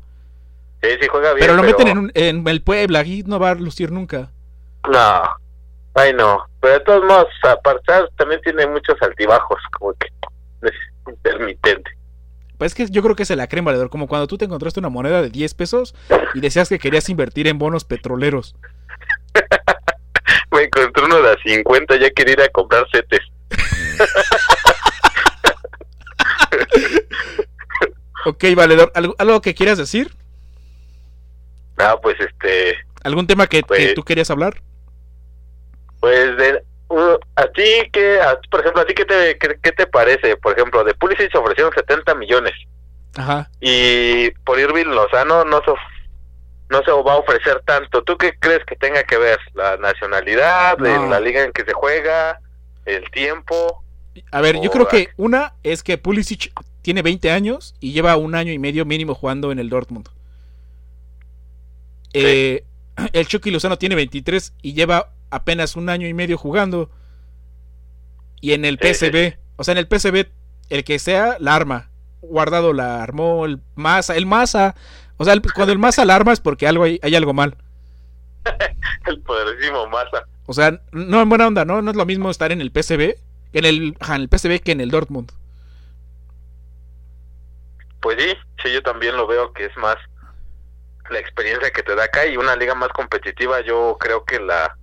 Sí, 0.81 0.89
sí 0.99 1.07
juega 1.07 1.33
bien. 1.33 1.41
Pero 1.45 1.53
lo 1.55 1.63
meten 1.63 1.87
en, 1.89 1.97
un- 1.97 2.11
en 2.15 2.47
el 2.47 2.61
Puebla, 2.63 2.99
aquí 2.99 3.23
no 3.27 3.39
va 3.39 3.51
a 3.51 3.55
lucir 3.55 3.91
nunca. 3.91 4.31
No, 4.91 5.21
ay 5.93 6.13
no. 6.13 6.45
Pero 6.59 6.73
de 6.75 6.79
todos 6.79 7.03
modos, 7.05 7.27
apartar 7.43 8.09
también 8.17 8.41
tiene 8.41 8.65
muchos 8.67 8.95
altibajos, 9.01 9.59
como 9.77 9.93
que 9.93 10.07
es 10.67 10.73
intermitente. 11.07 11.91
Pues 12.57 12.71
es 12.71 12.75
que 12.75 12.91
yo 12.93 13.01
creo 13.03 13.15
que 13.15 13.25
se 13.25 13.35
la 13.35 13.47
creen, 13.47 13.65
valedor. 13.65 13.89
Como 13.89 14.07
cuando 14.07 14.27
tú 14.27 14.37
te 14.37 14.45
encontraste 14.45 14.79
una 14.79 14.89
moneda 14.89 15.21
de 15.21 15.29
10 15.29 15.53
pesos 15.55 15.93
y 16.33 16.39
decías 16.39 16.69
que 16.69 16.79
querías 16.79 17.09
invertir 17.09 17.47
en 17.47 17.57
bonos 17.59 17.83
petroleros. 17.83 18.55
50, 21.43 21.97
ya 21.97 22.09
quería 22.11 22.33
ir 22.33 22.41
a 22.41 22.49
comprar 22.49 22.85
setes. 22.91 23.19
Ok, 28.25 28.43
valedor. 28.55 28.91
¿Algo, 28.95 29.15
algo 29.17 29.41
que 29.41 29.53
quieras 29.53 29.77
decir? 29.77 30.13
Ah, 31.77 31.97
pues 32.01 32.15
este, 32.19 32.77
¿Algún 33.03 33.27
tema 33.27 33.47
que, 33.47 33.59
que 33.59 33.63
Pues- 33.67 33.93
tú 33.95 34.03
querías 34.03 34.29
hablar? 34.31 34.61
pues 35.99 36.35
de, 36.37 36.61
uh, 36.89 37.17
a 37.37 37.47
ti 37.47 37.63
que, 37.93 38.19
a- 38.19 38.37
por 38.51 38.59
ejemplo, 38.59 38.81
a 38.81 38.85
ti 38.85 38.93
qué 38.93 39.05
te, 39.05 39.37
qué, 39.37 39.57
qué 39.61 39.71
te 39.71 39.87
parece, 39.87 40.35
por 40.35 40.51
ejemplo, 40.57 40.83
de 40.83 40.93
Pulisic 40.95 41.31
se 41.31 41.37
ofrecieron 41.37 41.71
70 41.73 42.13
millones 42.15 42.51
Ajá. 43.15 43.49
y 43.61 44.29
por 44.45 44.59
Irving 44.59 44.87
Lozano 44.87 45.45
no 45.45 45.61
se, 45.63 45.71
no 46.69 46.81
se 46.83 46.91
va 46.91 47.13
a 47.13 47.17
ofrecer 47.17 47.61
tanto. 47.65 48.03
¿Tú 48.03 48.17
qué 48.17 48.33
crees 48.39 48.65
que 48.65 48.75
tenga 48.75 49.03
que 49.03 49.17
ver? 49.17 49.39
¿La 49.53 49.77
nacionalidad, 49.77 50.77
No. 50.77 50.85
de 50.85 51.09
la 51.09 51.19
liga 51.19 51.43
en 51.43 51.51
que 51.51 51.63
se 51.63 51.73
juega, 51.73 52.39
el 52.85 53.09
tiempo? 53.11 53.83
A 54.31 54.41
ver, 54.41 54.59
yo 54.61 54.69
creo 54.71 54.87
que 54.87 55.09
una 55.17 55.53
es 55.63 55.83
que 55.83 55.97
Pulisic 55.97 56.51
tiene 56.81 57.01
20 57.01 57.31
años 57.31 57.75
y 57.79 57.93
lleva 57.93 58.15
un 58.17 58.35
año 58.35 58.51
y 58.51 58.59
medio 58.59 58.85
mínimo 58.85 59.15
jugando 59.15 59.51
en 59.51 59.59
el 59.59 59.69
Dortmund. 59.69 60.07
Eh, 62.13 62.63
el 63.13 63.27
Chucky 63.27 63.51
Lozano 63.51 63.77
tiene 63.77 63.95
23 63.95 64.53
y 64.61 64.73
lleva 64.73 65.09
apenas 65.29 65.75
un 65.75 65.89
año 65.89 66.07
y 66.07 66.13
medio 66.13 66.37
jugando. 66.37 66.89
Y 68.41 68.53
en 68.53 68.65
el 68.65 68.77
Sí, 68.81 68.93
sí, 68.93 69.05
PSB, 69.07 69.37
o 69.55 69.63
sea, 69.63 69.71
en 69.73 69.77
el 69.79 69.87
PSB, 69.87 70.27
el 70.69 70.83
que 70.83 70.99
sea, 70.99 71.37
la 71.39 71.55
arma. 71.55 71.89
Guardado 72.21 72.73
la 72.73 73.01
armó, 73.01 73.45
el 73.45 73.59
Massa, 73.75 74.15
el 74.15 74.25
Massa. 74.25 74.75
O 75.17 75.25
sea, 75.25 75.33
el- 75.33 75.41
cuando 75.53 75.71
el 75.73 75.79
Massa 75.79 76.05
la 76.05 76.15
arma 76.15 76.33
es 76.33 76.39
porque 76.39 76.67
algo 76.67 76.83
hay, 76.83 76.99
hay 77.03 77.15
algo 77.15 77.33
mal. 77.33 77.55
El 79.05 79.19
poderísimo 79.21 79.87
Massa. 79.87 80.25
O 80.45 80.53
sea, 80.53 80.81
no 80.91 81.21
en 81.21 81.29
buena 81.29 81.47
onda, 81.47 81.63
¿no? 81.65 81.81
No 81.81 81.91
es 81.91 81.97
lo 81.97 82.05
mismo 82.05 82.29
estar 82.29 82.51
en 82.51 82.59
el 82.61 82.71
PSB, 82.71 83.15
en 83.53 83.65
el, 83.65 83.95
en 84.07 84.13
el 84.21 84.27
PSB 84.29 84.59
que 84.61 84.71
en 84.73 84.81
el 84.81 84.91
Dortmund. 84.91 85.31
Pues 88.01 88.17
sí, 88.21 88.33
sí, 88.61 88.73
yo 88.73 88.81
también 88.83 89.15
lo 89.15 89.27
veo 89.27 89.53
que 89.53 89.65
es 89.65 89.77
más 89.77 89.95
la 91.09 91.19
experiencia 91.19 91.71
que 91.71 91.83
te 91.83 91.95
da 91.95 92.05
acá 92.05 92.25
y 92.25 92.37
una 92.37 92.55
liga 92.55 92.75
más 92.75 92.89
competitiva. 92.89 93.61
Yo 93.61 93.97
creo 93.99 94.25
que 94.25 94.39
la, 94.39 94.75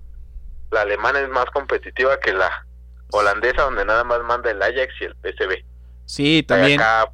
la 0.71 0.83
alemana 0.83 1.21
es 1.21 1.29
más 1.29 1.47
competitiva 1.47 2.19
que 2.21 2.33
la 2.33 2.66
holandesa, 3.11 3.62
donde 3.62 3.85
nada 3.85 4.05
más 4.05 4.21
manda 4.23 4.51
el 4.51 4.62
Ajax 4.62 4.95
y 5.01 5.05
el 5.05 5.14
PSV. 5.16 5.64
Sí, 6.07 6.43
también. 6.43 6.81
Acá, 6.81 7.11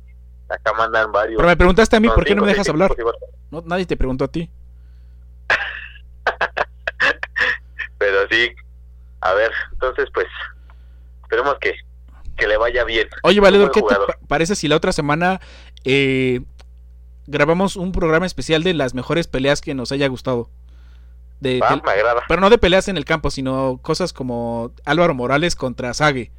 acá 0.49 0.73
mandan 0.75 1.13
varios. 1.13 1.37
Pero 1.39 1.49
me 1.49 1.57
preguntaste 1.57 1.97
a 1.97 2.01
mí, 2.01 2.09
¿por 2.09 2.25
qué 2.25 2.35
no 2.35 2.43
me 2.43 2.49
dejas 2.49 2.69
hablar? 2.69 2.95
No, 3.51 3.63
nadie 3.67 3.87
te 3.87 3.97
preguntó 3.97 4.25
a 4.25 4.29
ti. 4.29 4.51
Pero 7.99 8.29
sí, 8.31 8.51
a 9.21 9.33
ver, 9.35 9.51
entonces 9.73 10.09
pues 10.13 10.27
esperemos 11.23 11.57
que, 11.61 11.75
que 12.37 12.47
le 12.47 12.57
vaya 12.57 12.85
bien. 12.85 13.09
Oye, 13.23 13.41
Valedor, 13.41 13.71
¿qué 13.71 13.81
jugador. 13.81 14.19
parece 14.29 14.55
si 14.55 14.69
la 14.69 14.77
otra 14.77 14.93
semana 14.93 15.41
eh, 15.85 16.43
grabamos 17.27 17.77
un 17.77 17.93
programa 17.93 18.27
especial 18.27 18.63
de 18.63 18.75
las 18.75 18.95
mejores 18.95 19.27
peleas 19.29 19.61
que 19.61 19.75
nos 19.75 19.93
haya 19.93 20.09
gustado? 20.09 20.51
De, 21.41 21.61
Va, 21.61 21.81
me 21.85 21.91
agrada. 21.91 22.23
pero 22.29 22.41
no 22.41 22.51
de 22.51 22.59
peleas 22.59 22.89
en 22.89 22.97
el 22.97 23.05
campo, 23.05 23.31
sino 23.31 23.79
cosas 23.83 24.13
como 24.13 24.73
Álvaro 24.85 25.15
Morales 25.15 25.57
contra 25.57 25.93
Sague. 25.95 26.31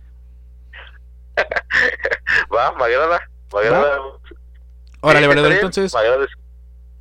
Va, 2.56 2.72
me 2.74 2.84
agrada. 2.86 3.22
Me 3.54 3.60
agrada. 3.60 4.00
Órale, 5.02 5.28
Valedor, 5.28 5.52
entonces, 5.52 5.94
me 5.94 6.00
agrada. 6.00 6.26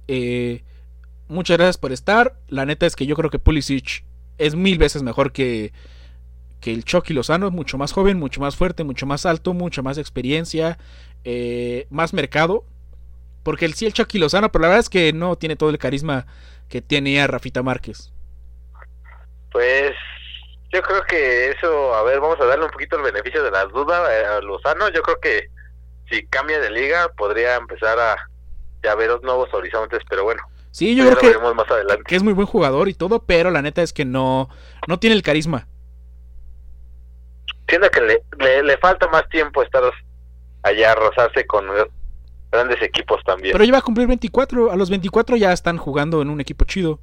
eh, 0.09 0.63
muchas 1.29 1.57
gracias 1.57 1.79
por 1.79 1.93
estar. 1.93 2.35
La 2.49 2.67
neta 2.67 2.87
es 2.87 2.95
que 2.97 3.07
yo 3.07 3.17
creo 3.17 3.31
que 3.31 3.39
Pulisic 3.39 4.05
es 4.39 4.55
mil 4.55 4.79
veces 4.79 5.03
mejor 5.03 5.33
que, 5.33 5.73
que 6.61 6.73
el 6.73 6.85
Chucky 6.85 7.15
Lozano, 7.15 7.51
mucho 7.51 7.79
más 7.79 7.93
joven, 7.93 8.19
mucho 8.19 8.41
más 8.41 8.55
fuerte, 8.57 8.85
mucho 8.85 9.07
más 9.07 9.27
alto, 9.27 9.55
mucha 9.55 9.83
más 9.83 9.99
experiencia, 9.99 10.79
eh, 11.25 11.87
más 11.91 12.13
mercado. 12.13 12.65
Porque 13.43 13.65
el, 13.65 13.75
sí, 13.75 13.87
el 13.87 13.93
Chucky 13.93 14.19
Lozano, 14.19 14.51
pero 14.53 14.63
la 14.63 14.69
verdad 14.69 14.81
es 14.81 14.89
que 14.91 15.13
no 15.13 15.37
tiene 15.37 15.57
todo 15.57 15.71
el 15.71 15.79
carisma 15.79 16.27
que 16.69 16.83
tenía 16.83 17.27
Rafita 17.27 17.63
Márquez. 17.63 18.13
Pues 19.53 19.93
yo 20.73 20.83
creo 20.83 21.03
que 21.05 21.51
eso, 21.51 21.95
a 21.95 22.03
ver, 22.03 22.21
vamos 22.21 22.39
a 22.41 22.45
darle 22.45 22.65
un 22.67 22.71
poquito 22.71 22.97
el 22.97 23.03
beneficio 23.03 23.43
de 23.43 23.51
la 23.51 23.65
duda 23.67 24.03
eh, 24.13 24.27
a 24.27 24.41
Lozano. 24.41 24.89
Yo 24.91 25.01
creo 25.03 25.19
que 25.21 25.49
si 26.11 26.27
cambia 26.27 26.61
de 26.61 26.71
liga 26.71 27.09
podría 27.17 27.57
empezar 27.57 27.99
a 27.99 28.17
ya 28.83 28.95
ver 28.95 29.09
los 29.11 29.23
nuevos 29.23 29.53
horizontes, 29.53 30.03
pero 30.09 30.25
bueno, 30.25 30.43
Sí, 30.71 30.95
yo 30.95 31.05
creo 31.07 31.17
que, 31.17 31.27
veremos 31.29 31.55
más 31.55 31.71
adelante. 31.71 32.05
que 32.07 32.17
es 32.17 32.23
muy 32.23 32.35
buen 32.35 32.47
jugador 32.47 32.89
y 32.89 32.95
todo, 32.95 33.21
pero 33.21 33.51
la 33.51 33.63
neta 33.63 33.83
es 33.83 33.95
que 33.95 34.05
no, 34.05 34.51
no 34.87 34.99
tiene 34.99 35.17
el 35.17 35.23
carisma. 35.23 35.67
Siento 37.67 37.89
que 37.91 38.01
le, 38.03 38.23
le, 38.39 38.63
le 38.63 38.77
falta 38.77 39.09
más 39.09 39.27
tiempo 39.31 39.63
estar 39.63 39.83
allá 40.63 40.93
a 40.93 40.95
rozarse 40.95 41.47
con 41.47 41.67
grandes 42.53 42.83
equipos 42.83 43.23
también. 43.25 43.53
Pero 43.53 43.65
ya 43.65 43.73
va 43.73 43.79
a 43.79 43.83
cumplir 43.83 44.07
24, 44.07 44.71
a 44.71 44.77
los 44.77 44.91
24 44.91 45.37
ya 45.37 45.53
están 45.53 45.79
jugando 45.79 46.21
en 46.21 46.29
un 46.29 46.41
equipo 46.43 46.67
chido. 46.67 47.01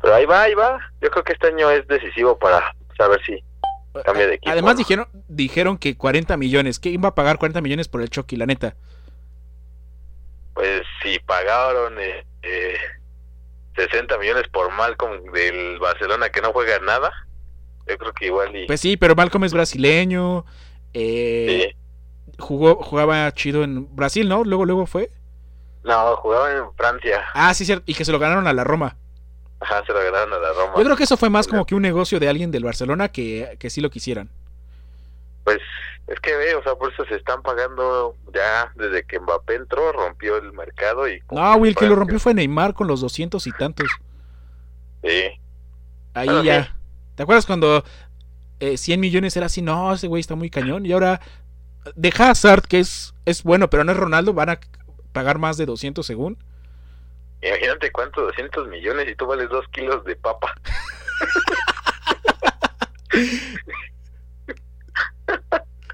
Pero 0.00 0.14
ahí 0.14 0.24
va, 0.24 0.42
ahí 0.42 0.54
va. 0.54 0.78
Yo 1.00 1.10
creo 1.10 1.24
que 1.24 1.32
este 1.32 1.48
año 1.48 1.68
es 1.70 1.86
decisivo 1.88 2.38
para 2.38 2.74
saber 2.96 3.20
si 3.24 3.42
cambia 4.02 4.26
de 4.26 4.34
equipo. 4.34 4.50
Además 4.50 4.74
¿no? 4.74 4.78
dijeron, 4.78 5.08
dijeron 5.28 5.78
que 5.78 5.96
40 5.96 6.36
millones, 6.36 6.78
que 6.78 6.90
iba 6.90 7.08
a 7.08 7.14
pagar 7.14 7.38
40 7.38 7.60
millones 7.60 7.88
por 7.88 8.02
el 8.02 8.10
Chucky, 8.10 8.36
la 8.36 8.46
neta. 8.46 8.74
Pues 10.54 10.82
si 11.02 11.18
pagaron 11.20 11.98
eh, 12.00 12.24
eh, 12.42 12.76
60 13.76 14.18
millones 14.18 14.44
por 14.48 14.72
Malcolm 14.72 15.32
del 15.32 15.78
Barcelona 15.78 16.30
que 16.30 16.40
no 16.40 16.52
juega 16.52 16.78
nada, 16.80 17.12
yo 17.86 17.96
creo 17.96 18.12
que 18.12 18.26
igual 18.26 18.56
y... 18.56 18.66
Pues 18.66 18.80
sí, 18.80 18.96
pero 18.96 19.14
Malcolm 19.14 19.44
es 19.44 19.52
brasileño, 19.52 20.44
eh, 20.94 21.68
sí. 21.70 22.32
jugó, 22.38 22.82
jugaba 22.82 23.32
chido 23.32 23.62
en 23.62 23.94
Brasil, 23.94 24.28
¿no? 24.28 24.44
Luego, 24.44 24.64
luego 24.64 24.86
fue. 24.86 25.10
No, 25.84 26.16
jugaba 26.16 26.52
en 26.52 26.74
Francia. 26.74 27.24
Ah, 27.34 27.54
sí, 27.54 27.64
cierto, 27.64 27.84
y 27.86 27.94
que 27.94 28.04
se 28.04 28.12
lo 28.12 28.18
ganaron 28.18 28.46
a 28.46 28.52
la 28.52 28.64
Roma. 28.64 28.96
Ajá, 29.60 29.84
se 29.84 29.92
lo 29.92 29.98
ganaron 29.98 30.32
a 30.32 30.38
la 30.38 30.52
Roma. 30.52 30.74
Yo 30.76 30.84
creo 30.84 30.96
que 30.96 31.04
eso 31.04 31.16
fue 31.16 31.30
más 31.30 31.48
como 31.48 31.66
que 31.66 31.74
un 31.74 31.82
negocio 31.82 32.20
de 32.20 32.28
alguien 32.28 32.50
del 32.50 32.64
Barcelona 32.64 33.08
que, 33.08 33.56
que 33.58 33.70
sí 33.70 33.80
lo 33.80 33.90
quisieran. 33.90 34.28
Pues 35.44 35.58
es 36.06 36.20
que 36.20 36.34
ve, 36.36 36.54
o 36.54 36.62
sea, 36.62 36.74
por 36.76 36.92
eso 36.92 37.04
se 37.06 37.16
están 37.16 37.42
pagando 37.42 38.14
ya 38.32 38.72
desde 38.76 39.04
que 39.04 39.18
Mbappé 39.18 39.56
entró, 39.56 39.92
rompió 39.92 40.36
el 40.36 40.52
mercado 40.52 41.08
y... 41.08 41.22
No, 41.30 41.56
Will, 41.56 41.74
que 41.74 41.86
lo 41.86 41.96
rompió 41.96 42.18
fue 42.18 42.34
Neymar 42.34 42.74
con 42.74 42.86
los 42.86 43.00
200 43.00 43.46
y 43.46 43.52
tantos. 43.52 43.88
Sí, 45.02 45.24
Ahí 46.14 46.26
Bueno, 46.26 46.42
ya. 46.42 46.64
sí. 46.64 46.70
¿Te 47.14 47.22
acuerdas 47.24 47.46
cuando 47.46 47.84
100 48.60 49.00
millones 49.00 49.36
era 49.36 49.46
así, 49.46 49.62
no, 49.62 49.92
ese 49.92 50.06
güey 50.06 50.20
está 50.20 50.34
muy 50.34 50.50
cañón. 50.50 50.86
Y 50.86 50.92
ahora 50.92 51.20
de 51.94 52.12
Hazard, 52.16 52.62
que 52.62 52.80
es, 52.80 53.14
es 53.24 53.42
bueno, 53.42 53.70
pero 53.70 53.84
no 53.84 53.92
es 53.92 53.98
Ronaldo, 53.98 54.32
van 54.32 54.50
a 54.50 54.60
pagar 55.12 55.38
más 55.38 55.56
de 55.56 55.66
200 55.66 56.04
según. 56.06 56.38
Imagínate 57.40 57.92
cuánto, 57.92 58.22
200 58.22 58.68
millones 58.68 59.08
y 59.08 59.14
tú 59.14 59.26
vales 59.26 59.48
2 59.48 59.68
kilos 59.68 60.04
de 60.04 60.16
papa. 60.16 60.52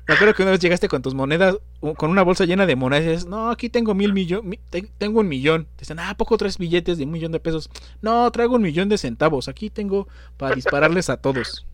Me 0.07 0.15
acuerdo 0.15 0.35
que 0.35 0.43
una 0.43 0.51
vez 0.51 0.61
llegaste 0.61 0.87
con 0.87 1.01
tus 1.01 1.15
monedas, 1.15 1.57
con 1.97 2.11
una 2.11 2.23
bolsa 2.23 2.45
llena 2.45 2.67
de 2.67 2.77
monedas, 2.77 3.05
y 3.05 3.09
dices, 3.09 3.27
no, 3.27 3.51
aquí 3.51 3.71
tengo 3.71 3.95
mil 3.95 4.13
millones, 4.13 4.61
tengo 4.99 5.21
un 5.21 5.29
millón. 5.29 5.65
Te 5.77 5.81
dicen, 5.81 5.99
ah, 5.99 6.15
poco 6.17 6.37
tres 6.37 6.59
billetes 6.59 6.99
de 6.99 7.05
un 7.05 7.11
millón 7.11 7.33
de 7.33 7.41
pesos? 7.41 7.71
No, 8.03 8.31
traigo 8.31 8.57
un 8.57 8.63
millón 8.63 8.91
de 8.91 8.99
centavos, 8.99 9.49
aquí 9.49 9.71
tengo 9.71 10.07
para 10.37 10.55
dispararles 10.55 11.09
a 11.09 11.17
todos. 11.17 11.67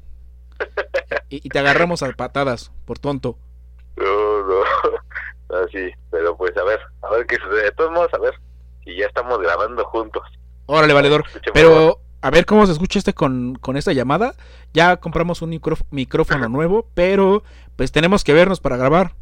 Y, 1.28 1.48
te 1.48 1.58
agarramos 1.58 2.02
a 2.02 2.12
patadas, 2.12 2.70
por 2.84 2.98
tonto. 2.98 3.36
No, 3.96 4.46
no, 4.46 4.62
así, 5.64 5.90
pero 6.10 6.36
pues 6.36 6.56
a 6.56 6.62
ver, 6.62 6.80
a 7.02 7.10
ver 7.10 7.26
qué 7.26 7.36
sucede. 7.36 7.64
De 7.64 7.72
todos 7.72 7.90
modos, 7.90 8.14
a 8.14 8.18
ver 8.18 8.34
si 8.84 8.96
ya 8.96 9.06
estamos 9.06 9.38
grabando 9.38 9.84
juntos. 9.86 10.22
Órale, 10.66 10.92
valedor. 10.92 11.24
Pero 11.52 12.00
a 12.22 12.30
ver 12.30 12.46
cómo 12.46 12.66
se 12.66 12.72
escucha 12.72 12.98
este 12.98 13.14
con, 13.14 13.54
con 13.56 13.76
esta 13.76 13.92
llamada. 13.92 14.34
Ya 14.72 14.98
compramos 14.98 15.42
un 15.42 15.60
micrófono 15.90 16.48
nuevo, 16.48 16.86
pero 16.94 17.42
pues 17.76 17.92
tenemos 17.92 18.24
que 18.24 18.34
vernos 18.34 18.60
para 18.60 18.76
grabar. 18.76 19.14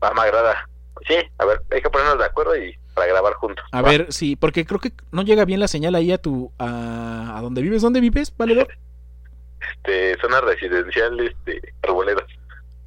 Ah, 0.00 0.12
me 0.14 0.22
agrada. 0.22 0.68
Sí, 1.06 1.14
a 1.38 1.44
ver, 1.44 1.62
hay 1.70 1.82
que 1.82 1.90
ponernos 1.90 2.18
de 2.18 2.24
acuerdo 2.24 2.56
y 2.56 2.76
para 2.94 3.06
grabar 3.06 3.34
juntos. 3.34 3.64
A 3.72 3.82
ver, 3.82 4.12
sí, 4.12 4.36
porque 4.36 4.64
creo 4.66 4.80
que 4.80 4.92
no 5.10 5.22
llega 5.22 5.44
bien 5.44 5.60
la 5.60 5.68
señal 5.68 5.94
ahí 5.94 6.12
a 6.12 6.18
tu 6.18 6.52
a, 6.58 7.36
a 7.36 7.40
donde 7.40 7.62
vives. 7.62 7.82
¿Dónde 7.82 8.00
vives, 8.00 8.34
valedor? 8.36 8.68
Este, 9.76 10.20
zona 10.20 10.40
residencial, 10.40 11.20
este, 11.20 11.74
arboledas. 11.82 12.26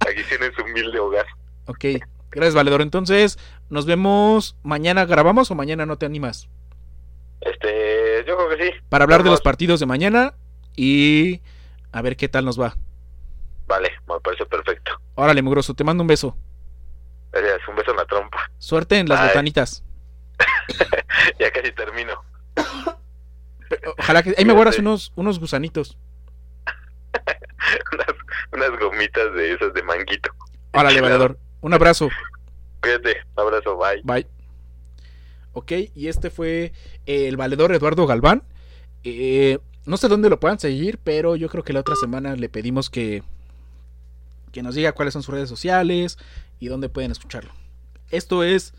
Aquí 0.00 0.22
tienes 0.28 0.50
un 0.58 0.70
humilde 0.70 0.98
hogar. 0.98 1.24
Ok, 1.66 1.84
gracias, 2.30 2.54
valedor. 2.54 2.82
Entonces, 2.82 3.38
nos 3.70 3.86
vemos 3.86 4.56
mañana. 4.62 5.04
¿Grabamos 5.04 5.50
o 5.50 5.54
mañana 5.54 5.86
no 5.86 5.98
te 5.98 6.06
animas? 6.06 6.48
Este, 7.40 8.24
yo 8.26 8.36
creo 8.36 8.48
que 8.48 8.64
sí. 8.64 8.70
Para 8.88 9.04
hablar 9.04 9.22
de 9.22 9.30
los 9.30 9.40
partidos 9.40 9.80
de 9.80 9.86
mañana 9.86 10.34
y 10.76 11.40
a 11.92 12.02
ver 12.02 12.16
qué 12.16 12.28
tal 12.28 12.44
nos 12.44 12.60
va. 12.60 12.76
Vale, 13.66 13.90
me 14.08 14.20
parece 14.20 14.46
perfecto. 14.46 14.92
Órale, 15.14 15.42
mugroso, 15.42 15.74
te 15.74 15.84
mando 15.84 16.02
un 16.02 16.08
beso. 16.08 16.36
Gracias, 17.32 17.66
un 17.68 17.76
beso 17.76 17.90
en 17.90 17.96
la 17.96 18.04
trompa. 18.04 18.50
Suerte 18.58 18.98
en 18.98 19.08
las 19.08 19.28
botanitas. 19.28 19.82
ya 21.38 21.50
casi 21.50 21.72
termino. 21.72 22.22
Ojalá 23.98 24.22
que 24.22 24.34
ahí 24.36 24.44
me 24.44 24.52
guardas 24.52 24.78
unos, 24.78 25.12
unos 25.16 25.38
gusanitos. 25.38 25.98
unas, 27.92 28.06
unas 28.52 28.80
gomitas 28.80 29.34
de 29.34 29.54
esas 29.54 29.74
de 29.74 29.82
manguito. 29.82 30.30
Órale, 30.72 31.00
valedor. 31.00 31.38
Un 31.60 31.74
abrazo. 31.74 32.08
Cuídate, 32.84 33.16
abrazo, 33.36 33.76
bye. 33.76 34.02
Bye. 34.04 34.26
Ok, 35.54 35.72
y 35.94 36.08
este 36.08 36.30
fue 36.30 36.72
el 37.06 37.36
valedor 37.36 37.72
Eduardo 37.72 38.06
Galván. 38.06 38.42
Eh, 39.04 39.58
no 39.86 39.96
sé 39.96 40.08
dónde 40.08 40.28
lo 40.28 40.40
puedan 40.40 40.58
seguir, 40.58 40.98
pero 41.02 41.36
yo 41.36 41.48
creo 41.48 41.62
que 41.62 41.72
la 41.72 41.80
otra 41.80 41.94
semana 41.94 42.34
le 42.36 42.48
pedimos 42.48 42.90
que, 42.90 43.22
que 44.50 44.62
nos 44.62 44.74
diga 44.74 44.92
cuáles 44.92 45.12
son 45.12 45.22
sus 45.22 45.34
redes 45.34 45.48
sociales 45.48 46.18
y 46.58 46.66
dónde 46.66 46.88
pueden 46.88 47.12
escucharlo. 47.12 47.52
Esto 48.10 48.42
es, 48.42 48.74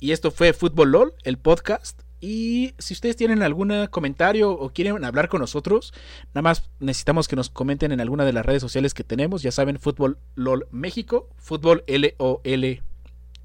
y 0.00 0.12
esto 0.12 0.30
fue 0.30 0.52
Fútbol 0.52 0.92
LOL, 0.92 1.14
el 1.24 1.38
podcast. 1.38 2.00
Y 2.20 2.74
si 2.78 2.94
ustedes 2.94 3.16
tienen 3.16 3.42
algún 3.42 3.86
comentario 3.90 4.52
o 4.52 4.70
quieren 4.72 5.04
hablar 5.04 5.28
con 5.28 5.40
nosotros, 5.40 5.92
nada 6.28 6.42
más 6.42 6.70
necesitamos 6.78 7.28
que 7.28 7.36
nos 7.36 7.50
comenten 7.50 7.92
en 7.92 8.00
alguna 8.00 8.24
de 8.24 8.32
las 8.32 8.46
redes 8.46 8.62
sociales 8.62 8.94
que 8.94 9.04
tenemos. 9.04 9.42
Ya 9.42 9.50
saben, 9.50 9.78
Fútbol 9.78 10.18
LOL 10.36 10.68
México, 10.70 11.28
Fútbol 11.36 11.82
L-O-L 11.88 12.82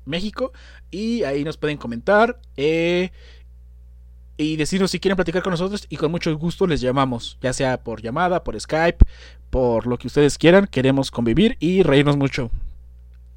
México. 0.07 0.51
Y 0.91 1.23
ahí 1.23 1.43
nos 1.43 1.57
pueden 1.57 1.77
comentar. 1.77 2.39
Eh, 2.55 3.11
y 4.37 4.55
decirnos 4.55 4.91
si 4.91 4.99
quieren 4.99 5.15
platicar 5.15 5.41
con 5.41 5.51
nosotros 5.51 5.87
y 5.89 5.97
con 5.97 6.11
mucho 6.11 6.35
gusto 6.37 6.67
les 6.67 6.79
llamamos, 6.79 7.37
ya 7.41 7.53
sea 7.53 7.83
por 7.83 8.01
llamada, 8.01 8.43
por 8.43 8.59
Skype, 8.59 9.03
por 9.49 9.87
lo 9.87 9.97
que 9.97 10.07
ustedes 10.07 10.37
quieran, 10.37 10.67
queremos 10.67 11.09
convivir 11.09 11.57
y 11.59 11.81
reírnos 11.81 12.17
mucho. 12.17 12.51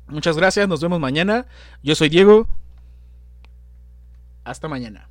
Muchas 0.08 0.36
gracias, 0.36 0.68
nos 0.68 0.82
vemos 0.82 1.00
mañana. 1.00 1.46
Yo 1.82 1.94
soy 1.94 2.10
Diego. 2.10 2.46
Hasta 4.44 4.68
mañana. 4.68 5.08